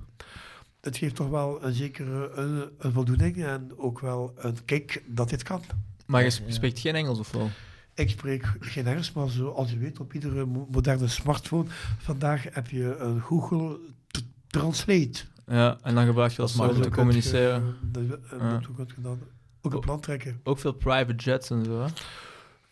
[0.80, 5.28] Het geeft toch wel een zekere een, een voldoening en ook wel een kick dat
[5.28, 5.62] dit kan.
[6.06, 6.52] Maar je ja.
[6.52, 7.50] spreekt geen Engels of wel?
[7.94, 12.70] Ik spreek geen Engels, maar zoals je weet, op iedere mo- moderne smartphone vandaag heb
[12.70, 13.78] je een Google
[14.46, 15.24] Translate.
[15.50, 17.76] Ja, en dan gebruik je dat Dat maar om te communiceren.
[17.92, 19.18] Kun je, eh, kun je dan
[19.60, 20.40] ook een plan trekken.
[20.42, 21.88] Ook veel private jets en zo, hè?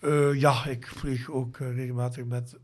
[0.01, 2.59] Eh, ja, ik vlieg ook eh, regelmatig met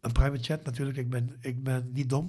[0.00, 0.64] een private jet.
[0.64, 2.28] Natuurlijk, ik ben, ik ben niet dom.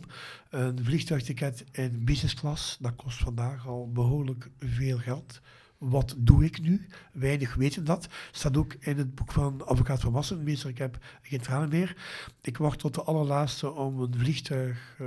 [0.50, 5.42] Een vliegtuigticket in business class, dat kost vandaag al behoorlijk veel geld.
[5.78, 6.88] Wat doe ik nu?
[7.14, 8.08] Weinig weten dat.
[8.32, 10.44] Staat ook in het boek van advocaat van Wassen.
[10.44, 11.96] Meester, ik heb geen tranen meer.
[12.42, 14.98] Ik wacht tot de allerlaatste om een vliegtuig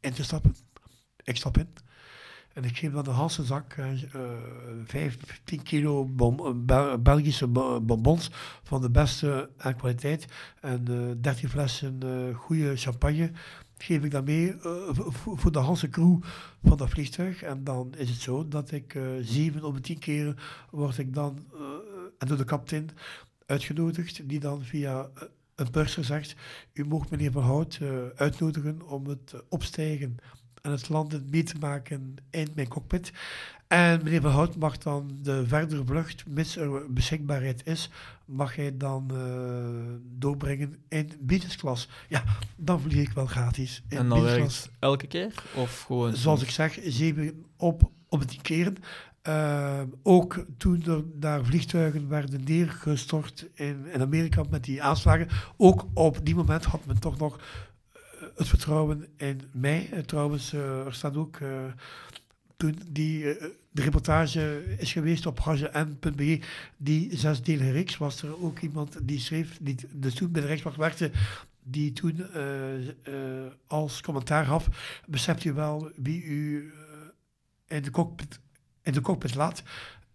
[0.00, 0.54] in te stappen.
[1.24, 1.68] Ik stap in.
[2.52, 4.20] En ik geef dan de halse zak eh, eh,
[4.84, 8.30] 15 kilo bom, eh, Bel- Belgische bo- bonbons
[8.62, 10.26] van de beste kwaliteit.
[10.60, 13.30] En eh 13 flessen eh goede champagne
[13.78, 14.70] geef ik dan mee eh,
[15.10, 16.18] voor- de halse crew
[16.64, 17.42] van dat vliegtuig.
[17.42, 20.36] En dan is het zo dat ik eh 7 op de 10 keren
[20.70, 21.60] word ik dan eh,
[22.18, 22.88] en door de kapitein
[23.46, 25.22] uitgenodigd, die dan via eh,
[25.54, 26.34] een purser zegt,
[26.72, 30.16] u mag meneer Van Hout eh, uitnodigen om het eh, opstijgen
[30.64, 33.12] en het landen mee te maken in mijn cockpit.
[33.66, 37.90] En meneer Van Hout mag dan de verdere vlucht, mits er beschikbaarheid is,
[38.24, 41.88] mag hij dan eh, doorbrengen in business class.
[42.08, 42.24] Ja,
[42.56, 45.32] dan vlieg ik wel gratis in En dan werkt elke keer?
[45.54, 46.16] Of gewoon...
[46.16, 48.76] Zoals ik zeg, zeven op, op de tien keren.
[49.22, 55.28] Eh, ook toen er daar vliegtuigen werden neergestort in, in Amerika met die aanslagen.
[55.56, 57.38] Ook op die moment had men toch nog
[58.36, 59.88] het vertrouwen in mij.
[59.92, 61.36] Eh, trouwens, eh, er staat ook...
[61.36, 61.64] eh,
[62.56, 63.22] toen die,
[63.70, 66.40] de reportage is geweest op hgn.be,
[66.76, 71.10] die zesdelige reeks, was er ook iemand die schreef, die dus toen bij de werkte,
[71.62, 72.26] die toen
[73.66, 74.68] als commentaar gaf,
[75.06, 76.72] beseft u wel wie u
[77.66, 78.40] in, de cockpit,
[78.82, 79.62] in de cockpit laat.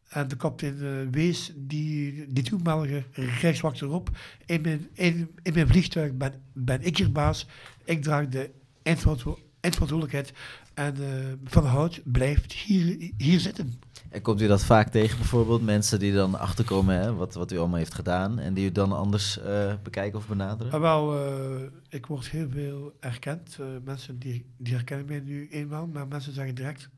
[0.09, 4.09] En de kapitein eh, wees die, die toenmalige Rijkswacht erop.
[4.45, 7.47] In mijn, in, in mijn vliegtuig ben, ben ik hier baas.
[7.89, 8.51] Ik draag de
[8.83, 10.37] eindverantwo- eindverantwoordelijkheid.
[10.73, 13.81] En eh, Van Hout blijft hier, hier zitten.
[14.09, 17.57] En komt u dat vaak tegen, bijvoorbeeld mensen die dan achterkomen hè, wat, wat u
[17.57, 20.73] allemaal heeft gedaan en die u dan anders eh, bekijken of benaderen?
[20.73, 23.57] Ah, wel, eh, ik word heel veel erkend.
[23.83, 26.89] Mensen die, die herkennen mij nu eenmaal, maar mensen zeggen direct...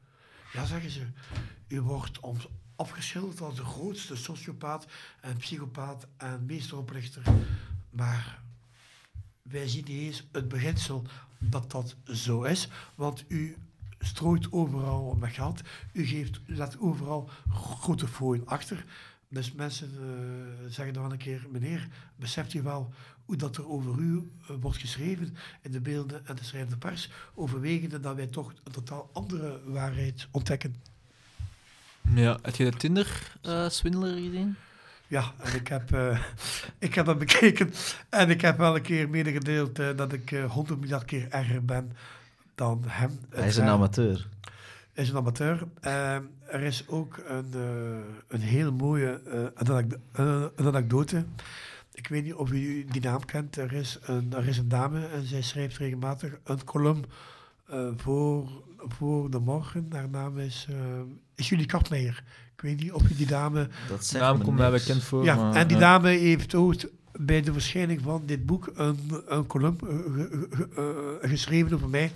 [0.54, 1.02] Ja, zeggen ze,
[1.68, 4.86] u wordt ons afgeschilderd als de grootste sociopaat
[5.22, 7.24] en psychopaat en meesteroplichter.
[7.90, 8.42] Maar
[9.42, 11.04] wij zien niet eens het beginsel
[11.38, 13.58] dat dat zo is, want u
[14.00, 15.62] strooit overal met geld.
[15.92, 18.86] U geeft, u laat overal grote fooien achter.
[19.28, 22.94] Dus mensen eh, zeggen dan een keer, meneer, beseft u wel
[23.26, 27.10] hoe dat er over u eh, wordt geschreven in de beelden en de schrijvende pers,
[27.34, 30.76] overwegende dat wij toch een totaal andere waarheid ontdekken.
[32.16, 34.56] Ja, heb je de Tinder-swindler gezien?
[35.12, 36.20] Ja, en ik heb, eh,
[36.88, 37.74] ik heb dat bekeken
[38.10, 41.66] en ik heb wel een keer medegedeeld eh, dat ik eh 100 miljard keer erger
[41.66, 41.92] ben
[42.56, 43.20] dan hem.
[43.30, 44.28] Hij is een amateur.
[44.94, 45.68] is een amateur.
[45.82, 49.78] Ehm, er is ook een, eh, een hele mooie eh,
[50.12, 51.26] eh, een anekdote.
[51.94, 53.56] Ik weet niet of u die naam kent.
[53.56, 57.06] Er is een, er is een dame en zij schrijft regelmatig een column
[57.72, 59.88] eh, voor, voor de morgen.
[59.92, 60.76] Haar naam is, eh,
[61.36, 62.24] is Julie Kartmeijer.
[62.62, 63.68] Ik weet niet of u die dame...
[63.90, 65.24] Dat naam komt mij bekend voor.
[65.24, 65.82] ja, maar, en die ja.
[65.84, 66.76] dame heeft ook
[67.12, 68.98] bij de verschijning van dit boek een,
[69.28, 72.12] een column eh, ge- ge- eh, geschreven over mij.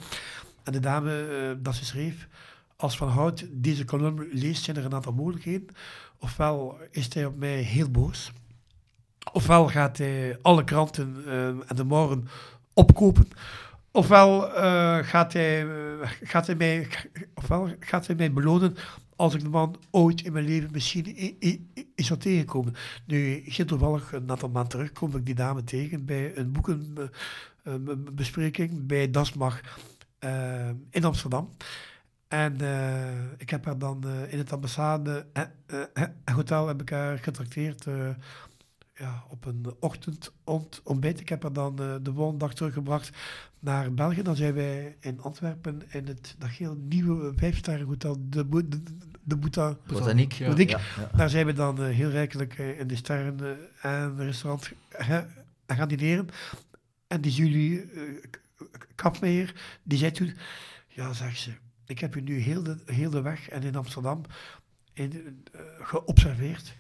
[0.64, 2.28] En de dame eh, dat ze schreef,
[2.76, 5.68] als Van Hout deze column leest, zijn er een aantal mogelijkheden.
[6.20, 8.32] Ofwel is hij op mij heel boos.
[9.34, 12.28] Ofwel gaat hij alle kranten eh, en de morgen
[12.74, 13.28] opkopen.
[13.92, 16.88] Ofwel, eh, gaat hij, eh, gaat, hij mij,
[17.34, 18.76] ofwel gaat hij mij belonen
[19.16, 21.18] als ik de man ooit in mijn leven misschien
[21.96, 22.74] is zou tegenkomen.
[23.06, 28.88] Nu, heel toevallig, een aantal maanden terug, kom ik die dame tegen bij een boekenbespreking
[28.88, 29.62] bij Dasmag
[30.20, 31.50] eh, in Amsterdam.
[32.28, 36.82] En eh, ik heb haar dan eh, in het ambassade eh, eh, eh, hotel heb
[36.82, 38.10] ik haar getrakteerd eh,
[38.96, 41.20] ja, op een ochtend ont, ontbijt.
[41.20, 43.10] Ik heb haar dan eh, de volgende dag teruggebracht
[43.60, 44.22] naar België.
[44.22, 48.84] Dan zijn wij in Antwerpen in het dat heel nieuwe vijfsterrenhotel de, Bo- de,
[49.24, 49.78] de Bouta.
[49.88, 50.32] Botaniek.
[50.32, 50.46] Ja.
[50.48, 50.70] Botaniek.
[50.70, 51.18] Ja, ja.
[51.18, 54.72] Daar zijn we dan eh, heel rijkelijk eh, in de sterren en restaurant
[55.68, 56.28] gaan dineren.
[57.08, 57.86] En die jullie
[58.30, 60.34] K- K- Kapmeijer, die zei toen,
[60.88, 61.52] ja zegt ze,
[61.86, 64.22] ik heb u nu heel de, heel de weg en in Amsterdam
[64.94, 65.44] in,
[65.80, 66.76] geobserveerd.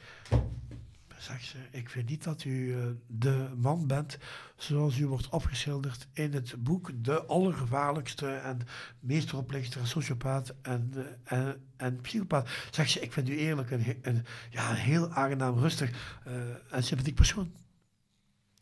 [1.25, 4.17] Zegt ze, ik vind niet dat u eh, de man bent
[4.57, 6.91] zoals u wordt opgeschilderd in het boek.
[6.95, 8.59] De allergevaarlijkste en
[8.99, 10.91] meest oplichter, sociopaat en,
[11.23, 12.49] eh, en, en psychopaat.
[12.71, 16.33] Zegt ze, ik vind u eerlijk een, ja, een heel aangenaam, rustig eh,
[16.69, 17.51] en sympathiek persoon.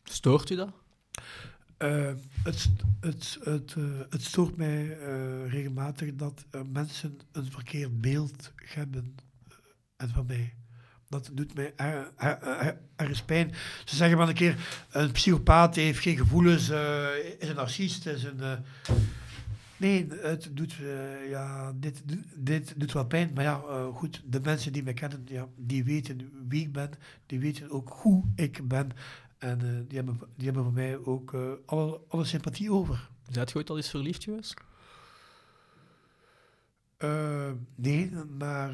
[0.04, 0.70] Stoort u dat?
[2.44, 3.76] Het, het, het,
[4.10, 4.98] het stoort mij
[5.48, 9.16] regelmatig dat mensen een verkeerd beeld hebben
[9.96, 10.54] en van mij.
[11.14, 13.54] Dat doet mij er- er- er- ergens pijn.
[13.86, 17.06] Ze zeggen wel een keer, een psychopaat heeft geen gevoelens, eh,
[17.40, 18.40] is een narcist, is een...
[18.42, 18.52] eh,
[19.78, 22.04] Nee, het doet, eh, ja, dit,
[22.36, 23.32] dit doet wel pijn.
[23.34, 23.62] Maar ja,
[23.94, 26.90] goed, de mensen die mij kennen, ja, die weten wie ik ben.
[27.26, 28.90] Die weten ook hoe ik ben.
[29.38, 31.34] En die, hebben, die hebben voor mij ook
[31.66, 33.10] alle, alle sympathie over.
[33.30, 34.54] Zijt je ooit al eens verliefd geweest?
[37.76, 38.74] Nee, maar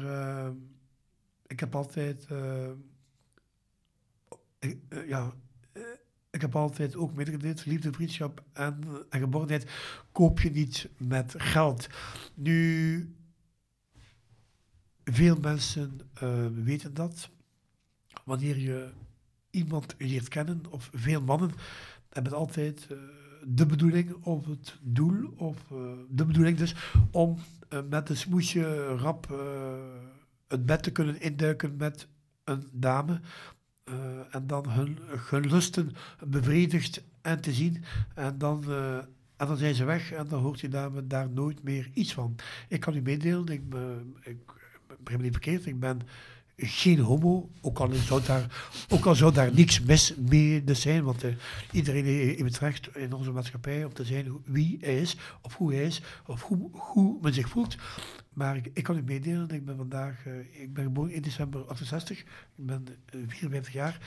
[1.50, 2.26] ik heb altijd...
[2.28, 2.70] eh,
[4.58, 5.32] eh, ja,
[5.72, 5.82] eh,
[6.30, 9.70] ik heb altijd ook medegedeeld, liefde, vriendschap en, en geborenheid
[10.12, 11.86] koop je niet met geld.
[12.34, 13.14] Nu,
[15.04, 16.00] veel mensen
[16.64, 17.30] weten dat.
[18.24, 18.90] Wanneer je
[19.50, 21.50] iemand leert kennen, of veel mannen,
[22.08, 22.88] hebben altijd
[23.46, 25.56] de bedoeling of het doel, of
[26.08, 26.74] de bedoeling dus,
[27.10, 27.38] om
[27.88, 29.26] met een smoesje rap
[30.50, 32.08] eh, het bed te kunnen induiken met
[32.44, 33.20] een dame.
[33.84, 34.98] eh, en dan hun,
[35.50, 35.92] lusten
[36.26, 37.84] bevredigd en te zien.
[38.14, 38.96] En dan, eh,
[39.36, 42.36] en dan zijn ze weg en dan hoort die dame daar nooit meer iets van.
[42.68, 44.38] Ik kan u meedelen, ik, ben- ik
[44.98, 46.00] begrijp me niet verkeerd, ik ben
[46.62, 51.24] geen homo, ook al zou daar, ook al zou daar niks mis mee zijn, want
[51.24, 51.34] eh,
[51.72, 55.84] iedereen heeft het in onze maatschappij om te zijn wie hij is, of hoe hij
[55.84, 57.76] is, of hoe, hoe men zich voelt.
[58.32, 62.18] Maar ik, kan u meedelen, ik ben vandaag, eh, ik ben geboren in december 68,
[62.18, 63.98] ik ben eh, 54 jaar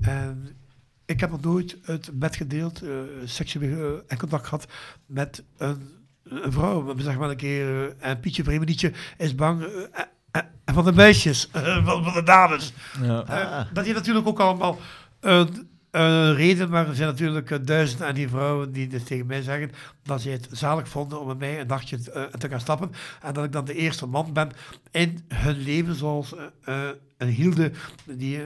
[0.00, 0.56] en
[1.04, 2.90] ik heb nog nooit het bed gedeeld, eh,
[3.24, 4.66] seksueel eh, en contact gehad
[5.06, 6.94] met een, vrouw.
[6.94, 10.84] We zeggen wel een keer, eh, en Pietje Vremenietje is bang eh, eh, eh, van
[10.84, 12.72] de meisjes, eh, van, van de dames.
[13.02, 13.24] Ja.
[13.26, 13.66] Eh, Ah.
[13.72, 14.78] dat heeft natuurlijk ook allemaal
[15.20, 19.26] een, een reden, maar er zijn natuurlijk eh, duizenden en die vrouwen die dus tegen
[19.26, 19.70] mij zeggen
[20.02, 22.90] dat ze het zalig vonden om met mij een nachtje eh, te gaan stappen.
[23.22, 24.50] En dat ik dan de eerste man ben
[24.90, 26.44] in hun leven, zoals eh,
[26.88, 27.72] eh, een Hilde
[28.04, 28.44] die eh,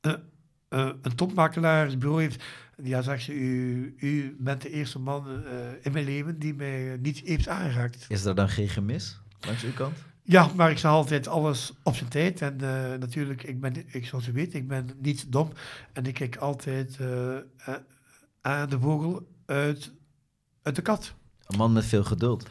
[0.00, 0.12] eh,
[0.68, 2.42] eh, een topmakelaarsbureau heeft.
[2.82, 5.52] Ja, zegt ze, u, u bent de eerste man eh,
[5.82, 8.04] in mijn leven die mij niet heeft aangeraakt.
[8.08, 9.96] Is er dan geen gemis langs uw kant?
[10.24, 12.40] Ja, maar ik zeg altijd alles op zijn tijd.
[12.40, 15.52] En eh, natuurlijk, ik ben, ik, zoals u weet, ik ben niet dom.
[15.92, 17.42] En ik kijk altijd eh, eh,
[18.40, 19.92] aan de vogel uit,
[20.62, 21.14] uit de kat.
[21.46, 22.46] Een man met veel geduld.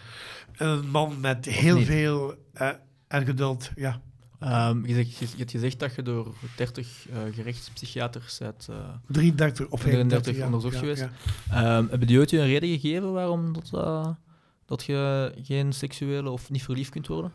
[0.58, 1.86] Een man met heel niet?
[1.88, 2.70] veel eh,
[3.08, 4.02] en geduld, ja.
[4.40, 8.76] Ehm, je, zegt, je, je hebt gezegd dat je door 30 eh, gerechtspsychiaters bent, eh,
[9.08, 10.46] 33 of 35 33 jaar.
[10.46, 11.02] onderzocht ja, geweest.
[11.50, 11.78] ja.
[11.78, 13.72] Ehm, hebben die ooit je een reden gegeven waarom dat,
[14.66, 17.32] dat je geen seksuele of niet verliefd kunt worden?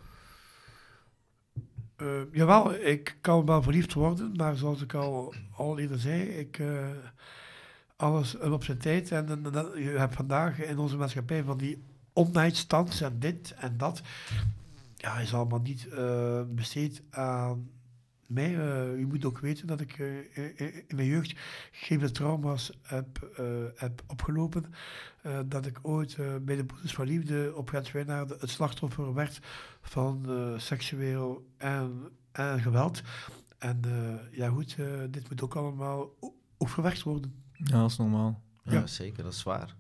[1.97, 6.59] Eh, jawel, ik kan wel verliefd worden, maar zoals ik al, al eerder zei, ik,
[6.59, 6.87] eh,
[7.97, 9.11] alles op zijn tijd.
[9.11, 11.83] En, en, en je hebt vandaag in onze maatschappij van die
[12.13, 14.03] one-night stands en dit en dat.
[14.97, 17.71] Ja, is allemaal niet eh, besteed aan
[18.27, 18.55] mij.
[18.59, 21.35] Eh, u moet ook weten dat ik eh, in- in mijn jeugd
[21.73, 24.65] geen trauma's heb, eh, heb opgelopen.
[25.23, 29.41] Eh, dat ik ooit eh, bij de Broeders van Liefde op Grenswijnaarden het slachtoffer werd
[29.81, 33.03] van eh, seksueel en, en geweld.
[33.59, 37.35] En eh, ja goed, eh, dit moet ook allemaal o- ook verwerkt worden.
[37.53, 38.43] Ja, dat is normaal.
[38.63, 38.87] Ja, Ja.
[38.87, 39.75] zeker, dat is zwaar.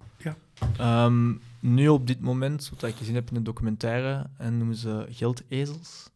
[0.79, 5.07] Ehm, nu op dit moment, wat ik gezien heb in een documentaire, en noemen ze
[5.11, 6.11] geldezels.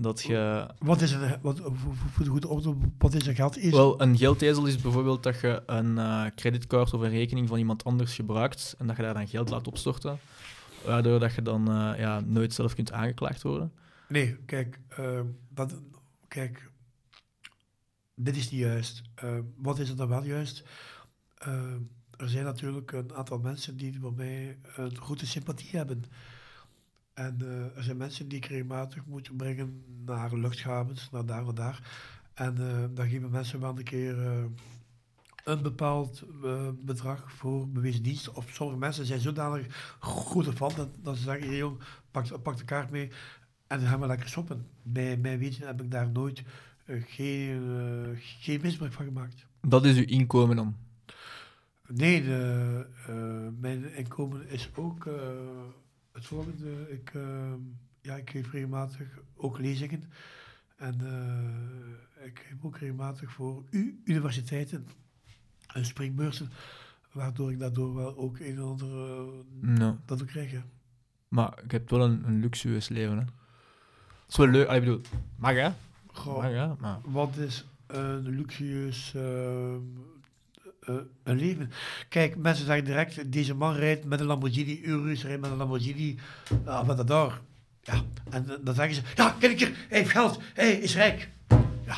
[0.00, 0.66] Dat je...
[0.78, 1.60] Wat is een, wat,
[2.12, 3.58] voor, de goede orde, wat is een geld?
[3.58, 7.58] Is, Wel, een geldezel is bijvoorbeeld dat je een eh, creditcard of een rekening van
[7.58, 10.18] iemand anders gebruikt en dat je daar dan geld laat opstorten,
[10.84, 13.72] waardoor dat je dan eh, ja, nooit zelf kunt aangeklaagd worden.
[14.08, 15.74] Nee, kijk, eh, dat,
[16.28, 16.70] kijk,
[18.14, 19.02] dit is niet juist.
[19.56, 20.64] Wat is er dan wel juist?
[22.16, 26.04] Er zijn natuurlijk een aantal mensen die voor mij een goede sympathie hebben.
[27.18, 31.54] En eh, er zijn mensen die ik regelmatig moet brengen naar luchthavens, naar daar en
[31.54, 31.80] daar.
[32.34, 34.44] En eh dan geven mensen wel een keer eh,
[35.44, 36.24] een bepaald
[36.84, 38.30] bedrag voor bewezen dienst.
[38.30, 41.78] Of sommige mensen zijn zodanig goed ervan dat, dat ze zeggen, jong,
[42.10, 43.10] pak, pak de kaart mee
[43.66, 44.66] en dan gaan we lekker shoppen.
[44.82, 46.42] Bij mijn weten heb ik daar nooit
[46.86, 49.46] geen, geen misbruik van gemaakt.
[49.60, 50.76] Dat is uw inkomen dan.
[51.86, 52.86] Nee, de,
[53.60, 55.06] mijn inkomen is ook
[56.18, 56.90] het volgende.
[56.90, 57.52] Ik, eh,
[58.00, 60.02] ja, ik geef regelmatig ook lezingen.
[60.76, 64.86] En eh, ik geef ook regelmatig voor u, universiteiten
[65.66, 66.50] en springbeurzen.
[67.12, 69.20] Waardoor ik daardoor wel ook een en ander
[69.62, 70.50] eh, dat ook krijg.
[70.50, 70.60] hè.
[71.28, 73.24] maar je hebt wel een, een luxueus leven, hè.
[73.24, 74.70] Dat is wel leuk.
[74.70, 75.00] Ik bedoel,
[75.36, 75.70] mag hè?
[76.06, 76.74] Goh, Mag hè?
[76.78, 76.98] Maar...
[77.04, 79.14] Wat is een luxueus
[80.88, 81.70] eh, een leven?
[82.08, 86.18] Kijk, mensen zeggen direct, deze man rijdt met een Lamborghini Urus, rijdt met een Lamborghini
[86.66, 87.40] uh, Aventador.
[87.82, 91.28] Ja, en dan zeggen ze, ja, kijk hier, hij heeft geld, hij is rijk.
[91.86, 91.96] Ja,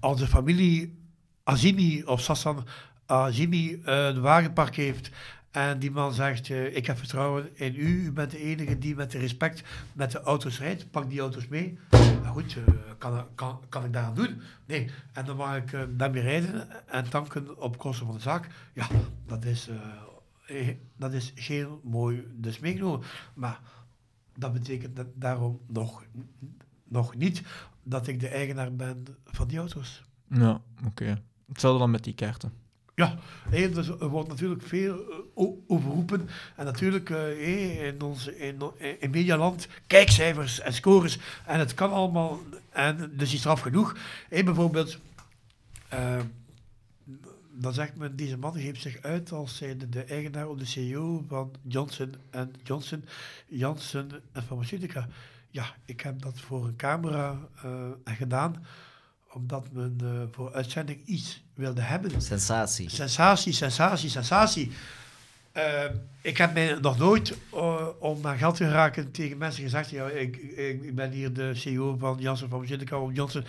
[0.00, 0.98] als de familie
[1.44, 2.66] Azimi of Sassan
[3.06, 5.10] Azimi een wagenpark heeft
[5.58, 8.94] en die man zegt, eh, ik heb vertrouwen in u, u bent de enige die
[8.94, 11.78] met respect met de auto's rijdt, pak die auto's mee.
[11.90, 14.40] Nou goed, eh, kan, kan, kan ik daaraan doen?
[14.66, 14.90] Nee.
[15.12, 18.48] En dan mag ik eh, daarmee rijden en tanken op kosten van de zaak.
[18.72, 18.86] Ja,
[19.26, 19.70] dat is,
[20.96, 23.06] dat is heel mooi dus meegenomen.
[23.34, 23.60] Maar
[24.36, 26.04] dat betekent dat daarom nog,
[26.84, 27.42] nog niet
[27.82, 30.04] dat ik de eigenaar ben van die auto's.
[30.28, 31.22] Ja, oké.
[31.46, 32.52] Hetzelfde dan met die kaarten.
[32.98, 33.18] Ja,
[33.50, 34.98] er wordt natuurlijk veel
[35.34, 36.28] eh, overroepen.
[36.56, 38.62] En natuurlijk eh, in ons in,
[38.98, 41.18] in Medialand kijkcijfers en scores.
[41.46, 42.40] En het kan allemaal.
[42.70, 43.96] En dus is straf genoeg.
[44.28, 44.98] Hé, bijvoorbeeld,
[45.88, 46.20] eh,
[47.52, 51.24] dan zegt men, deze man geeft zich uit als zijnde de eigenaar of de CEO
[51.28, 52.14] van Johnson
[52.62, 53.04] Johnson,
[53.46, 55.08] Janssen en Pharmaceutica.
[55.50, 58.64] Ja, ik heb dat voor een camera eh, gedaan,
[59.32, 62.20] omdat men eh, voor uitzending iets wilde hebben.
[62.20, 62.90] Sensatie.
[62.90, 64.70] Sensatie, sensatie, sensatie.
[65.52, 65.84] Eh,
[66.20, 70.08] ik heb mij nog nooit eh, om aan geld te geraken tegen mensen gezegd: ja,
[70.08, 73.44] ik, ik, ik ben hier de CEO van Janssen Pharmaceutica of Johnson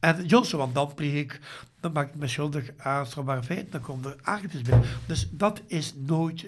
[0.00, 1.40] en Johnson, want dan pleeg ik,
[1.80, 4.80] dan maak ik me schuldig aan strafbare feiten, dan komen er aangiftes bij.
[5.06, 6.46] Dus dat is nooit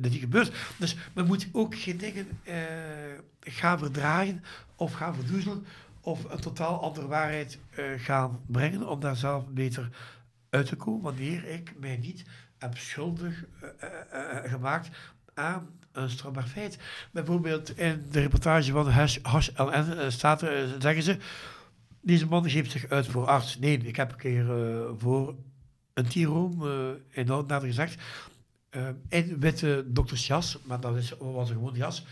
[0.00, 0.52] dat niet gebeurd.
[0.76, 2.26] Dus men moet ook geen dingen
[3.40, 4.44] gaan verdragen
[4.76, 5.66] of gaan verdoezelen
[6.08, 9.88] of een totaal andere waarheid eh, gaan brengen om daar zelf beter
[10.50, 12.24] uit te komen wanneer ik mij niet
[12.58, 13.44] heb schuldig
[13.78, 14.88] eh, eh, gemaakt
[15.34, 16.78] aan een strafbaar feit.
[17.12, 21.16] Bijvoorbeeld in de reportage van Hash, LN staat er, zeggen ze,
[22.00, 23.58] deze man geeft zich uit voor arts.
[23.58, 24.46] Nee, ik heb een keer
[24.98, 25.34] voor
[25.94, 28.02] een tierroom uh, in Oudenaarde gezegd,
[28.70, 32.06] eh, in witte doktersjas, maar dat is, was een gewoon jas.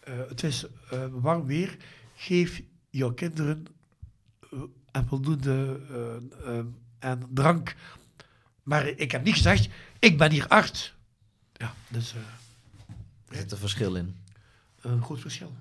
[0.00, 0.66] Eh, het is
[1.10, 1.76] warm weer,
[2.14, 3.66] geef jouw kinderen
[4.52, 4.58] eh,
[4.90, 6.64] en voldoende eh, eh,
[6.98, 7.74] en drank.
[8.62, 9.68] Maar ik heb niet gezegd,
[9.98, 10.94] ik ben hier arts.
[11.52, 12.20] Ja, dus eh,
[13.28, 14.16] Er zit een verschil in.
[14.80, 15.52] een groot verschil.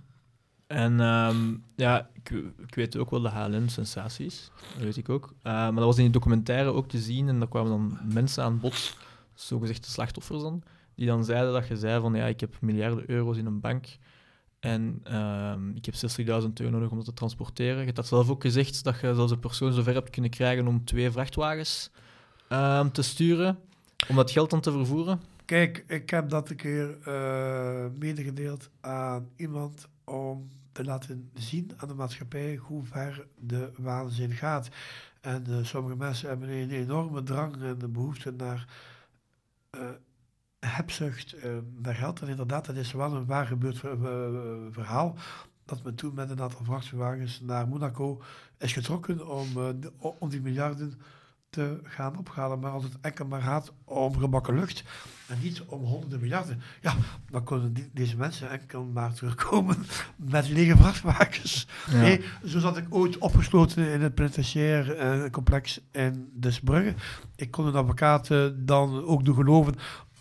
[0.67, 2.29] En ehm, ja, ik,
[2.67, 4.51] ik weet ook wel de HLN-sensaties.
[4.73, 5.33] Dat weet ik ook.
[5.41, 7.27] Eh, maar dat was in die documentaire ook te zien.
[7.27, 8.97] En daar kwamen dan mensen aan bod,
[9.33, 10.63] zogezegde slachtoffers dan,
[10.95, 13.87] die dan zeiden dat je zei van ja, ik heb miljarden euro's in een bank
[14.59, 17.85] en ehm, ik heb 60.000 euro nodig om dat te transporteren.
[17.85, 20.85] Je hebt zelf ook gezegd dat je zelfs een persoon zover hebt kunnen krijgen om
[20.85, 21.91] twee vrachtwagens
[22.47, 23.59] ehm, te sturen,
[24.07, 25.21] om dat geld dan te vervoeren.
[25.45, 31.87] Kijk, ik heb dat een keer eh medegedeeld aan iemand om te laten zien aan
[31.87, 34.69] de maatschappij hoe ver de waanzin gaat.
[35.21, 38.67] En eh, sommige mensen hebben een enorme drang en de behoefte naar
[39.69, 39.89] eh,
[40.59, 41.51] hebzucht, eh,
[41.81, 42.21] naar geld.
[42.21, 43.91] En inderdaad, dat is wel een waar gebeurd eh,
[44.71, 45.15] verhaal.
[45.65, 48.21] Dat men toen met een aantal vrachtwagens naar Monaco
[48.57, 50.99] is getrokken om, eh, de- om die miljarden
[51.49, 52.59] te gaan ophalen.
[52.59, 54.83] Maar als het enkel maar gaat om gebakken lucht
[55.27, 56.93] en niet om honderden miljarden, ja,
[57.29, 59.77] dan kunnen die- deze mensen enkel maar terugkomen
[60.15, 61.67] met lege vrachtwagens.
[61.89, 62.01] Ja.
[62.01, 66.93] Nee, zo zat ik ooit opgesloten in het penitentiair eh, complex in Desbrugge.
[67.35, 69.75] Ik kon een advocaat dan ook doen geloven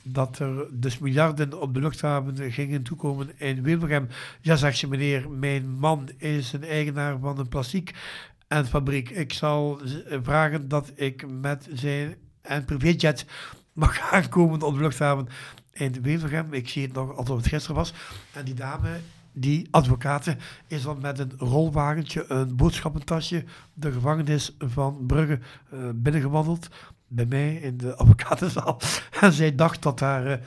[0.09, 4.07] dat er dus miljarden op de luchthaven gingen toekomen in Wilbraham.
[4.41, 7.95] Ja, zegt ze meneer, mijn man is een eigenaar van een plastiek
[8.49, 9.11] en fabriek.
[9.11, 9.81] Ik zal
[10.23, 13.27] vragen dat ik met zijn en privéjet
[13.73, 15.29] mag aankomen op de luchthaven
[15.73, 16.53] in Wevelgem.
[16.53, 17.93] Ik zie het nog alsof het gisteren was.
[18.33, 19.01] En die dame,
[19.33, 20.37] die advocate,
[20.67, 23.45] is dan met een rolwagentje, een boodschappentasje,
[23.75, 25.39] de gevangenis van Brugge
[25.71, 26.69] eh, binnengewandeld.
[27.09, 28.81] Bij mij in de advocatenzaal.
[29.21, 30.39] En zij dacht dat daar eh,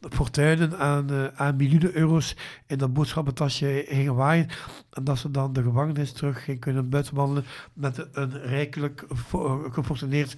[0.00, 4.48] fortuinen aan, eh, aan miljoenen euro's in dat boodschappentasje gingen waaien.
[4.90, 10.36] En dat ze dan de gevangenis terug ging kunnen buitenwandelen met een rijkelijk fo- gefortuneerd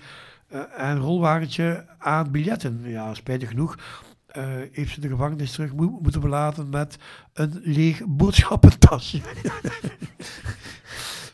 [0.48, 2.80] eh, en rolwagentje aan biljetten.
[2.84, 3.76] Ja, spijtig genoeg
[4.26, 6.98] eh, heeft ze de gevangenis terug mo- moeten verlaten met
[7.32, 9.20] een leeg boodschappentasje.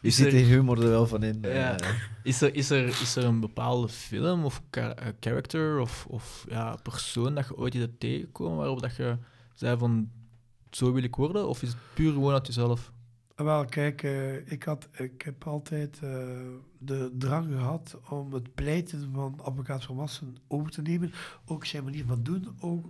[0.07, 1.39] Je Is ziet er- de humor er wel van in.
[1.43, 1.79] Ja.
[1.79, 1.89] eh.
[2.23, 4.91] Is er, is, er, is er een bepaalde film of eh,
[5.21, 9.17] character of, of ja, persoon dat je ooit hebt tegengekomen waarop dat je
[9.55, 10.11] zei van
[10.71, 11.49] zo wil ik worden?
[11.49, 12.93] Of is het puur gewoon uit jezelf?
[13.37, 16.11] Wel, kijk, eh, ik, had, ik heb altijd eh,
[16.79, 21.13] de drang gehad om het pleiten van advocaat Van Massen over te nemen.
[21.47, 22.87] Ook zijn manier van doen, ook,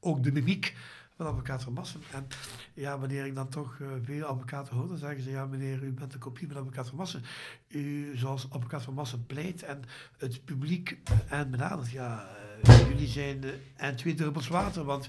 [0.00, 0.76] ook de mimiek
[1.24, 2.00] van advocaat Van Massen.
[2.12, 2.26] En
[2.74, 5.92] ja, wanneer ik dan toch eh, veel advocaten hoor, dan zeggen ze, ja meneer, u
[5.92, 7.22] bent een kopie van advocaat Van Massen.
[7.68, 9.82] U, zoals advocaat Van Massen pleit en
[10.18, 12.28] het publiek eh, en benadert, ja,
[12.62, 15.08] eh, jullie zijn eh, en twee druppels water, want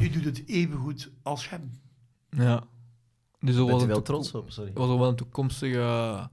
[0.00, 1.80] u doet het even goed als hem.
[2.30, 2.64] Ja.
[3.40, 4.70] Dus er was wel trots op, sorry.
[4.74, 6.26] Was er wel een toekomstige eh,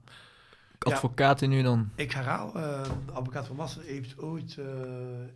[0.78, 1.90] advocaat in u dan?
[1.94, 5.28] Ik herhaal, eh, advocaat van Massen heeft ooit eh, eh,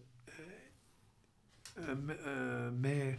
[1.74, 3.18] eh, eh, mij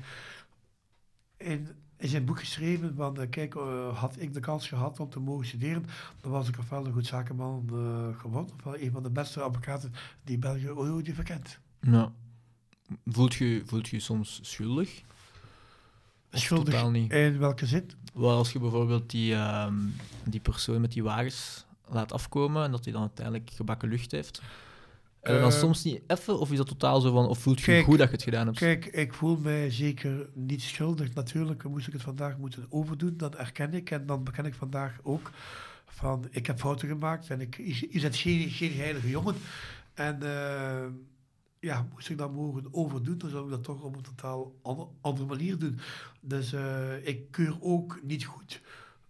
[1.37, 1.67] in,
[1.97, 5.19] in zijn boek geschreven van, eh, kijk, eh, had ik de kans gehad om te
[5.19, 5.85] mogen studeren,
[6.21, 9.93] dan was ik ofwel een goed zakenman eh, geworden, ofwel een van de beste advocaten
[10.23, 11.59] die België ooit heeft verkend.
[11.81, 12.11] Ja.
[13.05, 15.01] Voelt je, voelt je soms schuldig?
[16.31, 17.11] Of Schuldig totaal niet?
[17.11, 17.89] in welke zin?
[18.13, 19.75] Wel, als je bijvoorbeeld die, ehm,
[20.23, 24.41] die persoon met die wagens laat afkomen en dat hij dan uiteindelijk gebakken lucht heeft.
[25.25, 27.65] En dan Eh, soms niet even, of is dat totaal zo van, of voelt je
[27.65, 28.57] kijk, goed dat je het gedaan hebt?
[28.57, 31.13] Kijk, ik voel mij zeker niet schuldig.
[31.13, 33.91] Natuurlijk moest ik het vandaag moeten overdoen, dat erken ik.
[33.91, 35.31] En dan beken ik vandaag ook
[35.85, 39.35] van, ik heb fouten gemaakt en ik, je je bent geen, geen heilige jongen.
[39.93, 40.85] En eh,
[41.59, 44.87] ja, moest ik dat mogen overdoen, dan zou ik dat toch op een totaal ander-
[45.01, 45.79] andere manier doen.
[46.21, 48.61] Dus eh, ik keur ook niet goed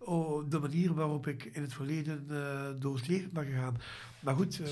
[0.06, 3.78] oh, de manier waarop ik in het verleden eh, door het leven ben gegaan.
[4.20, 4.68] Maar goed, eh,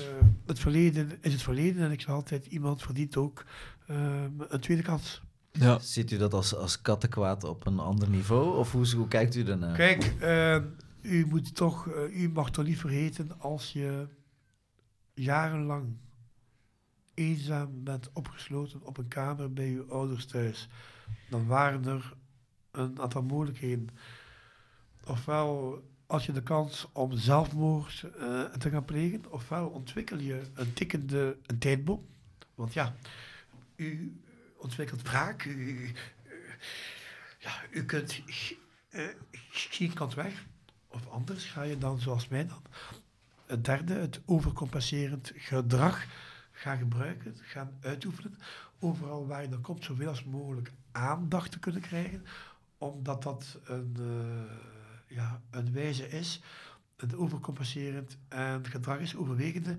[0.46, 3.44] het verleden is het verleden en ik zeg altijd, iemand verdient ook
[3.86, 5.22] ehm, een tweede kans.
[5.58, 5.78] Ja.
[5.78, 8.56] Ziet u dat als, als kattenkwaad op een ander niveau?
[8.56, 9.76] Of hoe, hoe kijkt u daarnaar?
[9.76, 10.56] Kijk, eh,
[11.02, 14.06] u moet toch, eh, u mag toch niet vergeten als je
[15.14, 15.96] jarenlang
[17.14, 20.68] eenzaam bent opgesloten op een kamer bij uw ouders thuis,
[21.30, 22.14] dan waren er
[22.70, 23.88] een aantal mogelijkheden.
[25.06, 30.72] Ofwel als je de kans om zelfmoord eh, te gaan plegen, ofwel ontwikkel je een
[30.72, 32.06] tikkende een tijdbom.
[32.54, 32.94] Want ja,
[33.76, 34.20] u
[34.56, 35.92] ontwikkelt wraak, u,
[37.38, 38.22] ja, u kunt
[38.88, 39.04] eh,
[39.50, 40.44] geen kant weg.
[40.88, 42.62] Of anders ga je dan, zoals mij dan,
[43.46, 46.06] het derde, het overcompenserend gedrag
[46.50, 48.38] gaan gebruiken, gaan uitoefenen.
[48.78, 52.24] Overal waar je dan komt, zoveel als mogelijk aandacht te kunnen krijgen.
[52.78, 54.73] Omdat dat een, eh,
[55.14, 56.40] ja, een wijze is,
[56.96, 59.76] een overcompenserend en gedrag is overwegende.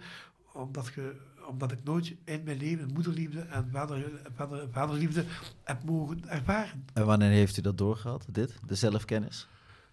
[0.53, 1.15] Omdat, ge,
[1.47, 5.25] omdat ik nooit in mijn leven moederliefde en vader, vader, vaderliefde
[5.63, 6.85] heb mogen ervaren.
[6.93, 8.55] En wanneer heeft u dat doorgehad, dit?
[8.67, 9.47] De zelfkennis?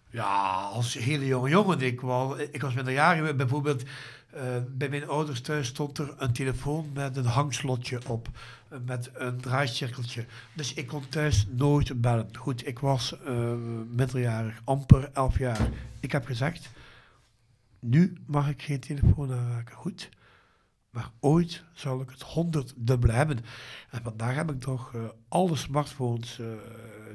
[0.09, 1.81] Ja, als hele jonge jongen.
[1.81, 3.35] Ik was, ik was minderjarig.
[3.35, 3.83] Bijvoorbeeld
[4.33, 8.29] eh, bij mijn ouders thuis stond er een telefoon met een hangslotje op.
[8.69, 10.25] eh, met een draaicirkeltje.
[10.53, 12.37] Dus ik kon thuis nooit bellen.
[12.37, 13.53] Goed, ik was eh
[13.89, 15.69] minderjarig, amper elf jaar.
[15.99, 16.69] Ik heb gezegd,
[17.79, 19.75] nu mag ik geen telefoon aanraken.
[19.75, 20.09] Goed.
[20.89, 23.39] Maar ooit zal ik het honderddubbele hebben.
[23.89, 24.95] En vandaag heb ik toch
[25.27, 26.39] alle smartphones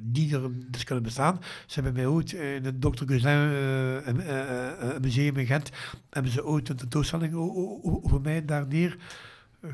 [0.03, 1.39] die er dus kunnen bestaan.
[1.67, 3.05] Ze hebben mij ooit in het Dr.
[3.07, 5.71] Guzin eh, eh, eh, museum in Gent,
[6.11, 8.97] hebben ze ooit een tentoonstelling over mij daar neer
[9.61, 9.71] eh,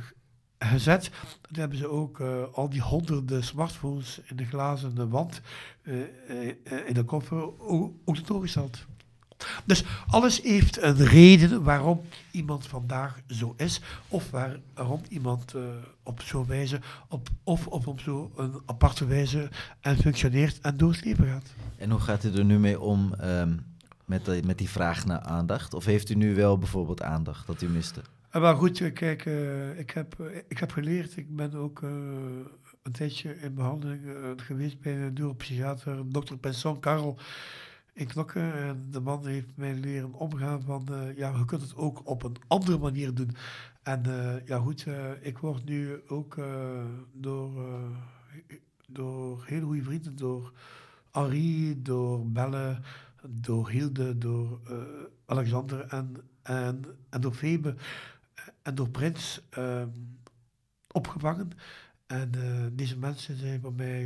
[0.58, 1.10] gezet.
[1.40, 5.40] Toen hebben ze ook eh, al die honderden smartphones in de glazen wand
[5.82, 8.84] eh, eh, eh, in de koffer o- ook tentoongesteld.
[9.64, 15.62] Dus alles heeft een reden waarom iemand vandaag zo is, of waar- waarom iemand eh,
[16.02, 18.30] op zo'n wijze, op, of op, op zo'n
[18.66, 19.48] aparte wijze
[19.80, 21.54] en functioneert en door het leven gaat.
[21.76, 23.56] En hoe gaat u er nu mee om ehm,
[24.04, 25.74] met, die, met die vraag naar aandacht?
[25.74, 28.00] Of heeft u nu wel bijvoorbeeld aandacht dat u miste?
[28.30, 30.16] En wel goed, eh, kijk, eh, ik, heb,
[30.48, 31.82] ik heb geleerd, ik ben ook
[32.84, 37.18] een tijdje in behandeling eh, geweest bij een neuropsychiater, dokter Penson Karel
[37.94, 38.40] in Knokke.
[38.40, 42.22] En de man heeft mij leren omgaan van, eh, ja, je kunt het ook op
[42.22, 43.30] een andere manier doen.
[43.82, 46.36] En eh, ja, goed, eh, ik word nu ook
[47.12, 47.52] door,
[48.86, 50.52] door hele goede vrienden, door
[51.12, 52.80] Henri, door Belle,
[53.28, 54.60] door Hilde, door
[55.26, 57.74] Alexander en, en, en door Febe
[58.62, 59.40] en door Prins
[60.92, 61.50] opgevangen.
[62.06, 62.30] En
[62.72, 64.04] deze mensen zijn voor mij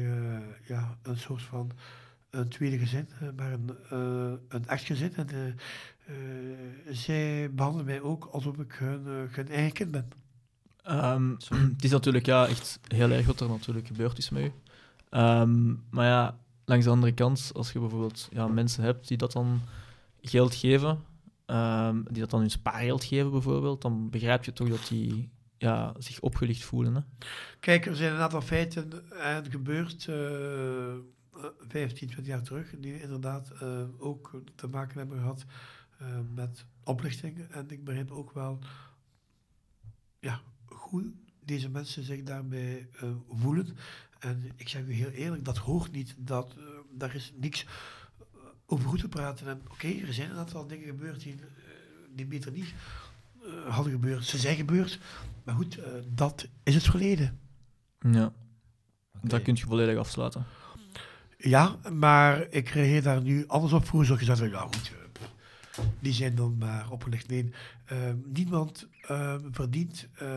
[0.66, 1.72] ja, een soort van
[2.31, 5.14] een tweede gezin, eh, maar een, eh, een echt gezin.
[5.14, 6.14] En eh,
[6.95, 10.09] zij behandelen mij ook alsof ik hun, hun eigen kind ben.
[10.83, 11.31] Ehm,
[11.74, 14.53] het is natuurlijk ja, echt heel erg wat er natuurlijk gebeurd is met u.
[15.11, 19.33] Ehm, maar ja, langs de andere kant, als je bijvoorbeeld ja, mensen hebt die dat
[19.33, 19.61] dan
[20.20, 20.99] geld geven,
[21.47, 25.95] ehm, die dat dan hun spaargeld geven bijvoorbeeld, dan begrijp je toch dat die ja,
[25.99, 26.95] zich opgelicht voelen.
[26.95, 27.01] Hè?
[27.61, 30.09] Kijk, er zijn een aantal feiten en gebeurd
[31.68, 35.45] 15, 20 jaar terug, die inderdaad eh, ook te maken hebben gehad
[35.99, 37.51] eh, met oplichtingen.
[37.53, 38.59] En ik begrijp ook wel
[40.18, 41.12] ja, hoe
[41.45, 43.76] deze mensen zich daarbij eh, voelen.
[44.18, 46.14] En ik zeg u heel eerlijk, dat hoort niet.
[46.18, 48.24] Dat, eh, daar is niks eh,
[48.66, 49.47] over goed te praten.
[49.47, 51.39] En oké, er zijn een aantal dingen gebeurd die, eh,
[52.14, 52.74] die beter niet
[53.43, 54.24] eh, hadden gebeurd.
[54.24, 54.99] Ze zijn gebeurd.
[55.45, 57.41] Maar goed, eh, dat is het verleden.
[58.01, 58.32] Ja,
[59.22, 60.45] dat kun je volledig afsluiten.
[61.41, 63.86] Ja, maar ik reageer daar nu anders op.
[63.86, 64.93] Vroeger ik gezegd hebben, ja goed,
[65.76, 67.28] eh, die zijn dan maar opgelegd.
[67.28, 67.53] Nee,
[67.84, 70.28] eh, niemand eh, verdient eh,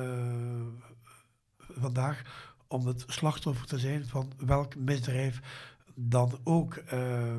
[1.57, 2.21] vandaag
[2.67, 5.39] om het slachtoffer te zijn van welk misdrijf
[5.95, 6.73] dan ook.
[6.75, 7.35] Eh,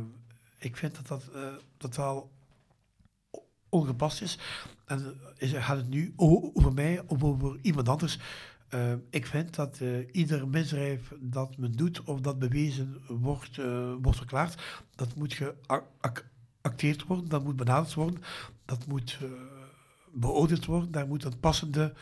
[0.59, 1.41] ik vind dat dat eh,
[1.77, 2.31] totaal
[3.69, 4.39] ongepast is.
[4.87, 8.19] En is, gaat het nu over mij of over iemand anders?
[8.73, 13.93] Eh, ik vind dat eh, ieder misdrijf dat men doet of dat bewezen wordt, eh,
[14.03, 14.63] wordt verklaard,
[14.95, 15.35] dat moet
[16.61, 18.23] geacteerd worden, dat moet benaderd worden,
[18.65, 19.29] dat moet eh,
[20.13, 21.95] beoordeeld worden, daar moet een passende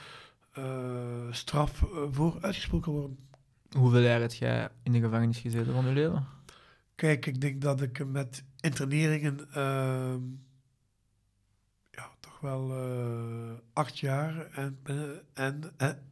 [1.31, 3.18] straf voor uitgesproken worden.
[3.77, 6.27] Hoeveel jaar heb jij in de gevangenis gezeten van je leven?
[6.95, 10.21] Kijk, ik denk dat ik met interneringen ehm,
[11.91, 12.73] ja, toch wel
[13.73, 14.79] acht jaar en,
[15.35, 16.10] en, en,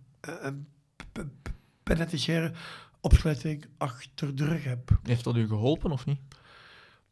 [1.83, 2.53] penitentiaire
[3.01, 4.99] opsluiting achter de rug heb.
[5.03, 6.19] Heeft dat u geholpen of niet?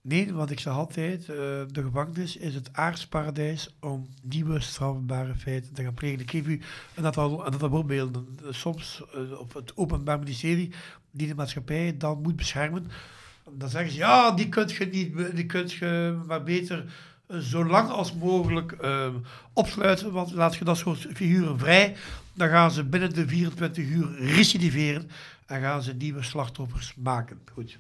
[0.01, 1.37] Nee, want ik zeg altijd, eh,
[1.71, 6.21] de gevangenis is het aardsparadijs om nieuwe strafbare feiten te gaan plegen.
[6.21, 6.61] Ik geef u
[6.95, 8.39] een aantal, een aantal voorbeelden.
[8.45, 10.73] Eh, Soms eh, op het openbaar ministerie,
[11.11, 12.87] die de maatschappij dan moet beschermen,
[13.51, 16.91] dan zeggen ze, ja, die kunt je niet, die kunt je maar beter eh,
[17.29, 19.09] zo lang als mogelijk eh,
[19.53, 21.97] opsluiten, want laat je dat soort figuren vrij,
[22.33, 25.11] dan gaan ze binnen de 24 uur recidiveren
[25.47, 27.41] en gaan ze nieuwe slachtoffers maken.
[27.53, 27.79] Goed.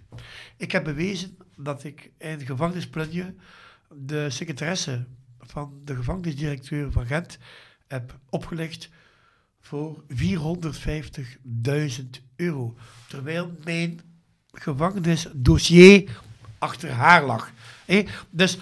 [0.56, 3.34] Ik heb bewezen dat ik in gevangenisplunje
[3.88, 5.04] de secretaresse
[5.40, 7.38] van de gevangenisdirecteur van Gent
[7.86, 8.88] heb opgelegd
[9.60, 12.04] voor 450.000
[12.36, 12.76] euro.
[13.08, 14.00] Terwijl mijn
[14.52, 16.20] gevangenisdossier
[16.58, 17.50] achter haar lag.
[18.30, 18.58] Dus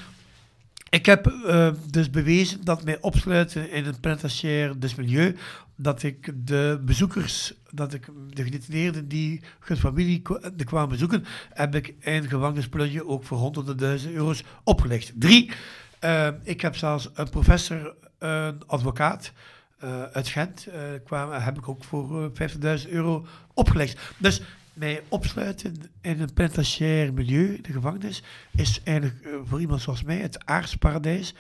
[0.95, 5.37] ik heb eh, dus bewezen dat mij opsluiten in een penitentiair dus milieu,
[5.77, 10.23] dat ik de bezoekers, dat ik de gedetineerden die hun familie
[10.57, 15.13] de kwamen bezoeken, heb ik in gevangenisplunje ook voor honderden duizend euro's opgelegd.
[15.15, 15.51] Drie,
[15.99, 19.33] eh, ik heb zelfs een professor, een advocaat
[19.85, 24.01] eh, uit Gent, eh, kwam, heb ik ook voor eh, 50.000 euro opgelegd.
[24.19, 24.43] Dus
[24.75, 28.23] mij opsluiten in een penitentiair milieu, de gevangenis,
[28.53, 31.35] is eigenlijk eh, voor iemand zoals mij het aardsparadijs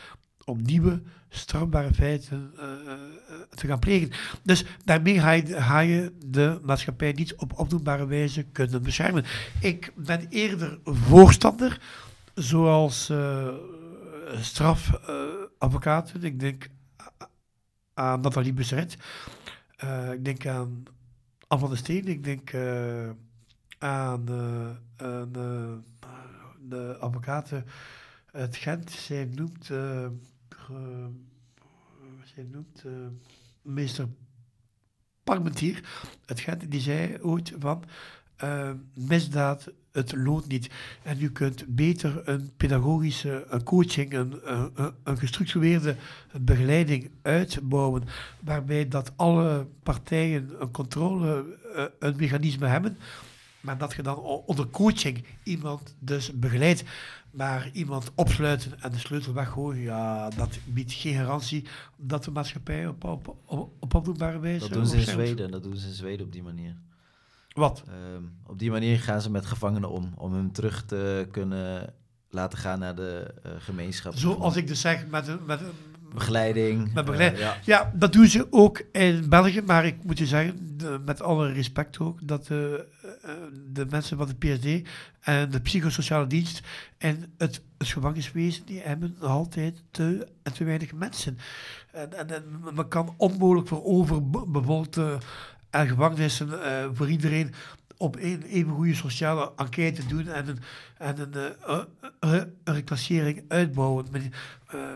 [0.45, 2.99] om nieuwe strafbare feiten eh, eh,
[3.49, 4.11] te gaan plegen.
[4.43, 9.25] Dus daarmee ga je, je de maatschappij niet op opdoenbare wijze kunnen beschermen.
[9.61, 11.81] Ik ben eerder voorstander,
[12.35, 13.49] zoals eh
[14.41, 16.69] strafadvocaten, ik denk
[17.95, 18.97] aan Nathalie Busseret,
[19.77, 20.83] eh, ik denk aan
[21.47, 22.51] Anne van der Steen, ik denk
[23.85, 26.09] aan, eh, aan eh,
[26.69, 27.65] de advocaten
[28.33, 28.91] uit Gent.
[28.91, 30.07] Zij noemt, eh,
[32.25, 32.85] zij noemt
[33.63, 34.07] meester
[35.25, 35.85] Parmentier
[36.27, 37.85] uit Gent, die zei ooit van
[38.95, 40.71] misdaad, het loont niet.
[41.03, 45.97] En u kunt beter een pedagogische een coaching, een, een, een- gestructureerde
[46.41, 48.03] begeleiding uitbouwen,
[48.41, 51.45] waarbij dat alle partijen een controle,
[51.99, 52.97] een mechanisme hebben,
[53.65, 56.85] maar dat je dan onder coaching iemand dus begeleidt,
[57.31, 61.65] maar iemand opsluiten en de sleutel weggooien, ja, dat biedt geen garantie
[61.97, 65.03] dat de maatschappij op, op, op, op opdoenbare wijze Dat doen ze in.
[65.03, 66.77] Zweden, dat doen ze in Zweden op die manier.
[67.53, 67.83] Wat?
[67.87, 71.95] Ehm, op die manier gaan ze met gevangenen om, om hem terug te kunnen
[72.31, 74.15] laten gaan naar de eh, gemeenschap.
[74.15, 75.73] Zoals ik dus zeg, met met een
[76.15, 76.93] Begeleiding.
[76.95, 77.41] Met begeleiding.
[77.43, 77.57] eh, ja.
[77.65, 81.53] Ja, dat doen ze ook in België, maar ik moet je zeggen, de- met alle
[81.53, 82.87] respect ook, dat de,
[83.23, 83.31] eh,
[83.73, 84.89] de mensen van de PSD
[85.21, 86.61] en de psychosociale dienst
[86.99, 91.39] en het, het gevangeniswezen, die hebben nog altijd te, te weinig mensen.
[91.93, 95.19] En, en, en men kan onmogelijk voor overbevolkte
[95.71, 97.53] en gevangenissen eh, voor iedereen
[98.05, 100.59] op een even goede sociale enquête doen en een,
[100.99, 101.81] en een, eh,
[102.21, 104.07] eh, eh, reclassering uitbouwen.
[104.11, 104.33] Men,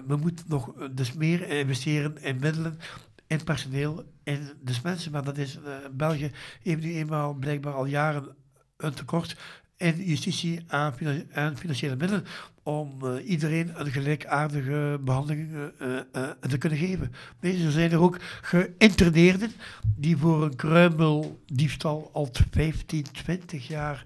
[0.07, 2.79] men moet nog dus meer investeren in middelen,
[3.27, 5.13] in personeel, in dus mensen.
[5.13, 6.31] Maar dat is, eh, België
[6.63, 8.37] heeft nu eenmaal blijkbaar al jaren
[8.77, 9.37] een tekort
[9.77, 12.25] in justitie aan financiële middelen
[12.69, 17.13] om eh, iedereen een gelijkaardige behandeling eh, eh, te kunnen geven.
[17.43, 19.53] Zo zijn er ook geïnterneerden
[19.97, 24.05] die voor een kruimeldiefstal al 15, 20 jaar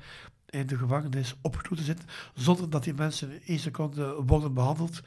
[0.50, 5.00] in de gevangenis opgesloten zitten, zonder dat die mensen in één seconde worden behandeld.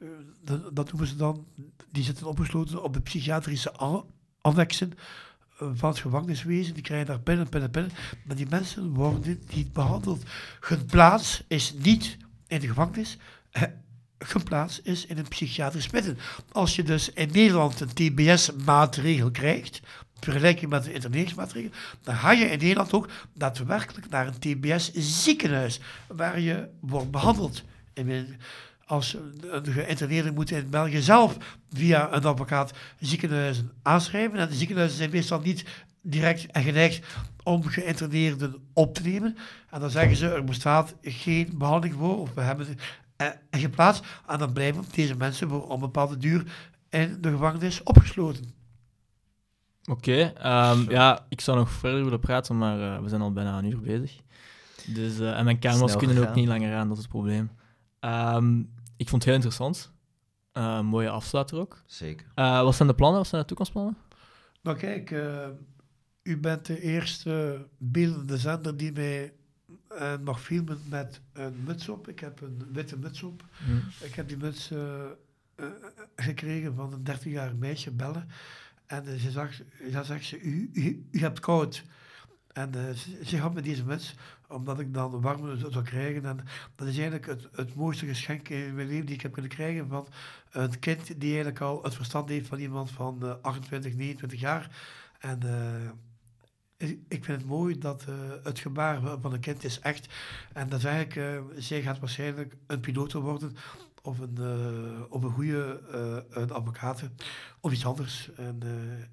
[0.00, 1.46] Eh, dat, noemen ze dan,
[1.92, 4.04] die zitten opgesloten op de psychiatrische an-
[4.40, 4.92] annexen
[5.72, 6.74] van het gevangeniswezen.
[6.74, 7.92] Die krijgen daar binnen, binnen, binnen.
[8.24, 10.22] Maar die mensen worden niet behandeld.
[10.60, 12.18] Hun plaats is niet
[12.50, 13.16] in de gevangenis.
[13.50, 13.62] eh,
[14.32, 16.18] Hun plaats is in een psychiatrisch midden.
[16.52, 19.80] Als je dus in Nederland een TBS-maatregel krijgt,
[20.20, 21.70] vergelijking met de interneringsmaatregel,
[22.02, 27.62] dan ga je in Nederland ook daadwerkelijk naar een TBS-ziekenhuis, waar je wordt behandeld.
[28.86, 31.36] Als een geïnterneerde moet in België zelf
[31.72, 34.38] via een advocaat ziekenhuizen aanschrijven.
[34.38, 35.64] En de ziekenhuizen zijn meestal niet
[36.02, 37.06] direct en geneigd
[37.42, 39.36] om geïnterneerden op te nemen.
[39.70, 42.80] En dan zeggen ze, er bestaat geen behandeling voor, of we hebben het
[43.16, 44.04] eh, geplaatst.
[44.26, 48.44] En dan blijven deze mensen voor een bepaalde duur in de gevangenis opgesloten.
[49.84, 53.58] Oké, ehm, ja, ik zou nog verder willen praten, maar eh, we zijn al bijna
[53.58, 54.20] een uur bezig.
[54.86, 57.50] Dus, eh, en mijn camera's kunnen ook niet langer aan, dat is het probleem.
[58.00, 58.58] Ehm,
[58.96, 59.92] ik vond het heel interessant.
[60.52, 61.82] Eh, mooie afsluiter ook.
[61.86, 62.26] Zeker.
[62.34, 63.18] Eh, wat zijn de plannen?
[63.18, 63.96] Wat zijn de toekomstplannen?
[64.62, 65.48] Nou kijk, eh,
[66.22, 69.32] u bent de eerste beeldende zender die mij
[69.88, 72.08] eh, mag filmen met een muts op.
[72.08, 73.44] Ik heb een witte muts op.
[74.00, 75.04] Ik heb die muts eh,
[75.54, 75.66] eh,
[76.16, 78.28] gekregen van een 13-jarig meisje, bellen.
[78.86, 79.50] En eh, ze zag,
[79.92, 81.84] dan zegt ze, u, u, u hebt koud.
[82.52, 84.14] En eh, ze, ze had me deze muts,
[84.48, 86.24] omdat ik dan warm zou zou krijgen.
[86.24, 86.40] En
[86.74, 89.88] dat is eigenlijk het, het mooiste geschenk in mijn leven die ik heb kunnen krijgen
[89.88, 90.06] van
[90.50, 94.76] een kind die eigenlijk al het verstand heeft van iemand van eh, 28, 29 jaar.
[95.18, 95.90] En eh,
[97.08, 100.08] ik- vind het mooi dat eh, het gebaar van- een kind is echt.
[100.52, 103.56] En dat is eigenlijk, eh, zij gaat waarschijnlijk een piloot worden
[104.02, 105.80] of een, eh, of een goede
[106.30, 107.02] een advocaat
[107.60, 108.30] of iets anders.
[108.36, 108.58] En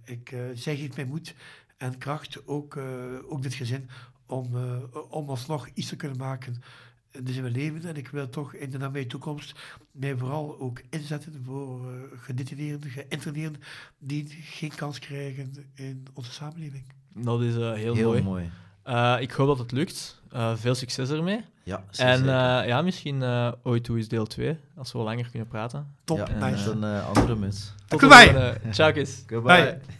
[0.05, 1.35] ik, zij geeft mij moed
[1.77, 2.77] en kracht, ook,
[3.27, 3.89] ook dit gezin,
[4.25, 4.55] om,
[5.09, 6.61] om alsnog iets te kunnen maken.
[7.11, 7.85] In mijn leven.
[7.85, 9.59] En ik wil toch in de nabije toekomst
[9.91, 11.81] mij vooral ook inzetten voor
[12.15, 13.61] gedetineerden, geïnterneerden
[13.99, 16.83] die geen kans krijgen in onze samenleving.
[17.17, 18.21] Dat is eh, heel, Heel mooi.
[18.23, 18.49] mooi.
[18.83, 20.21] Eh, ik hoop dat het lukt.
[20.31, 21.41] Eh, veel succes ermee.
[21.63, 25.29] Ja, En eh, ja, misschien eh, ooit toe is deel 2, als we wel langer
[25.29, 25.87] kunnen praten.
[26.03, 26.75] Top, ja, en, nice.
[26.75, 27.73] met een andere muts.
[27.87, 28.25] Tot Goodbye.
[28.33, 28.73] de volgende.
[28.73, 29.23] Ciao, kies.
[29.27, 29.63] Goodbye.
[29.63, 29.95] Bye.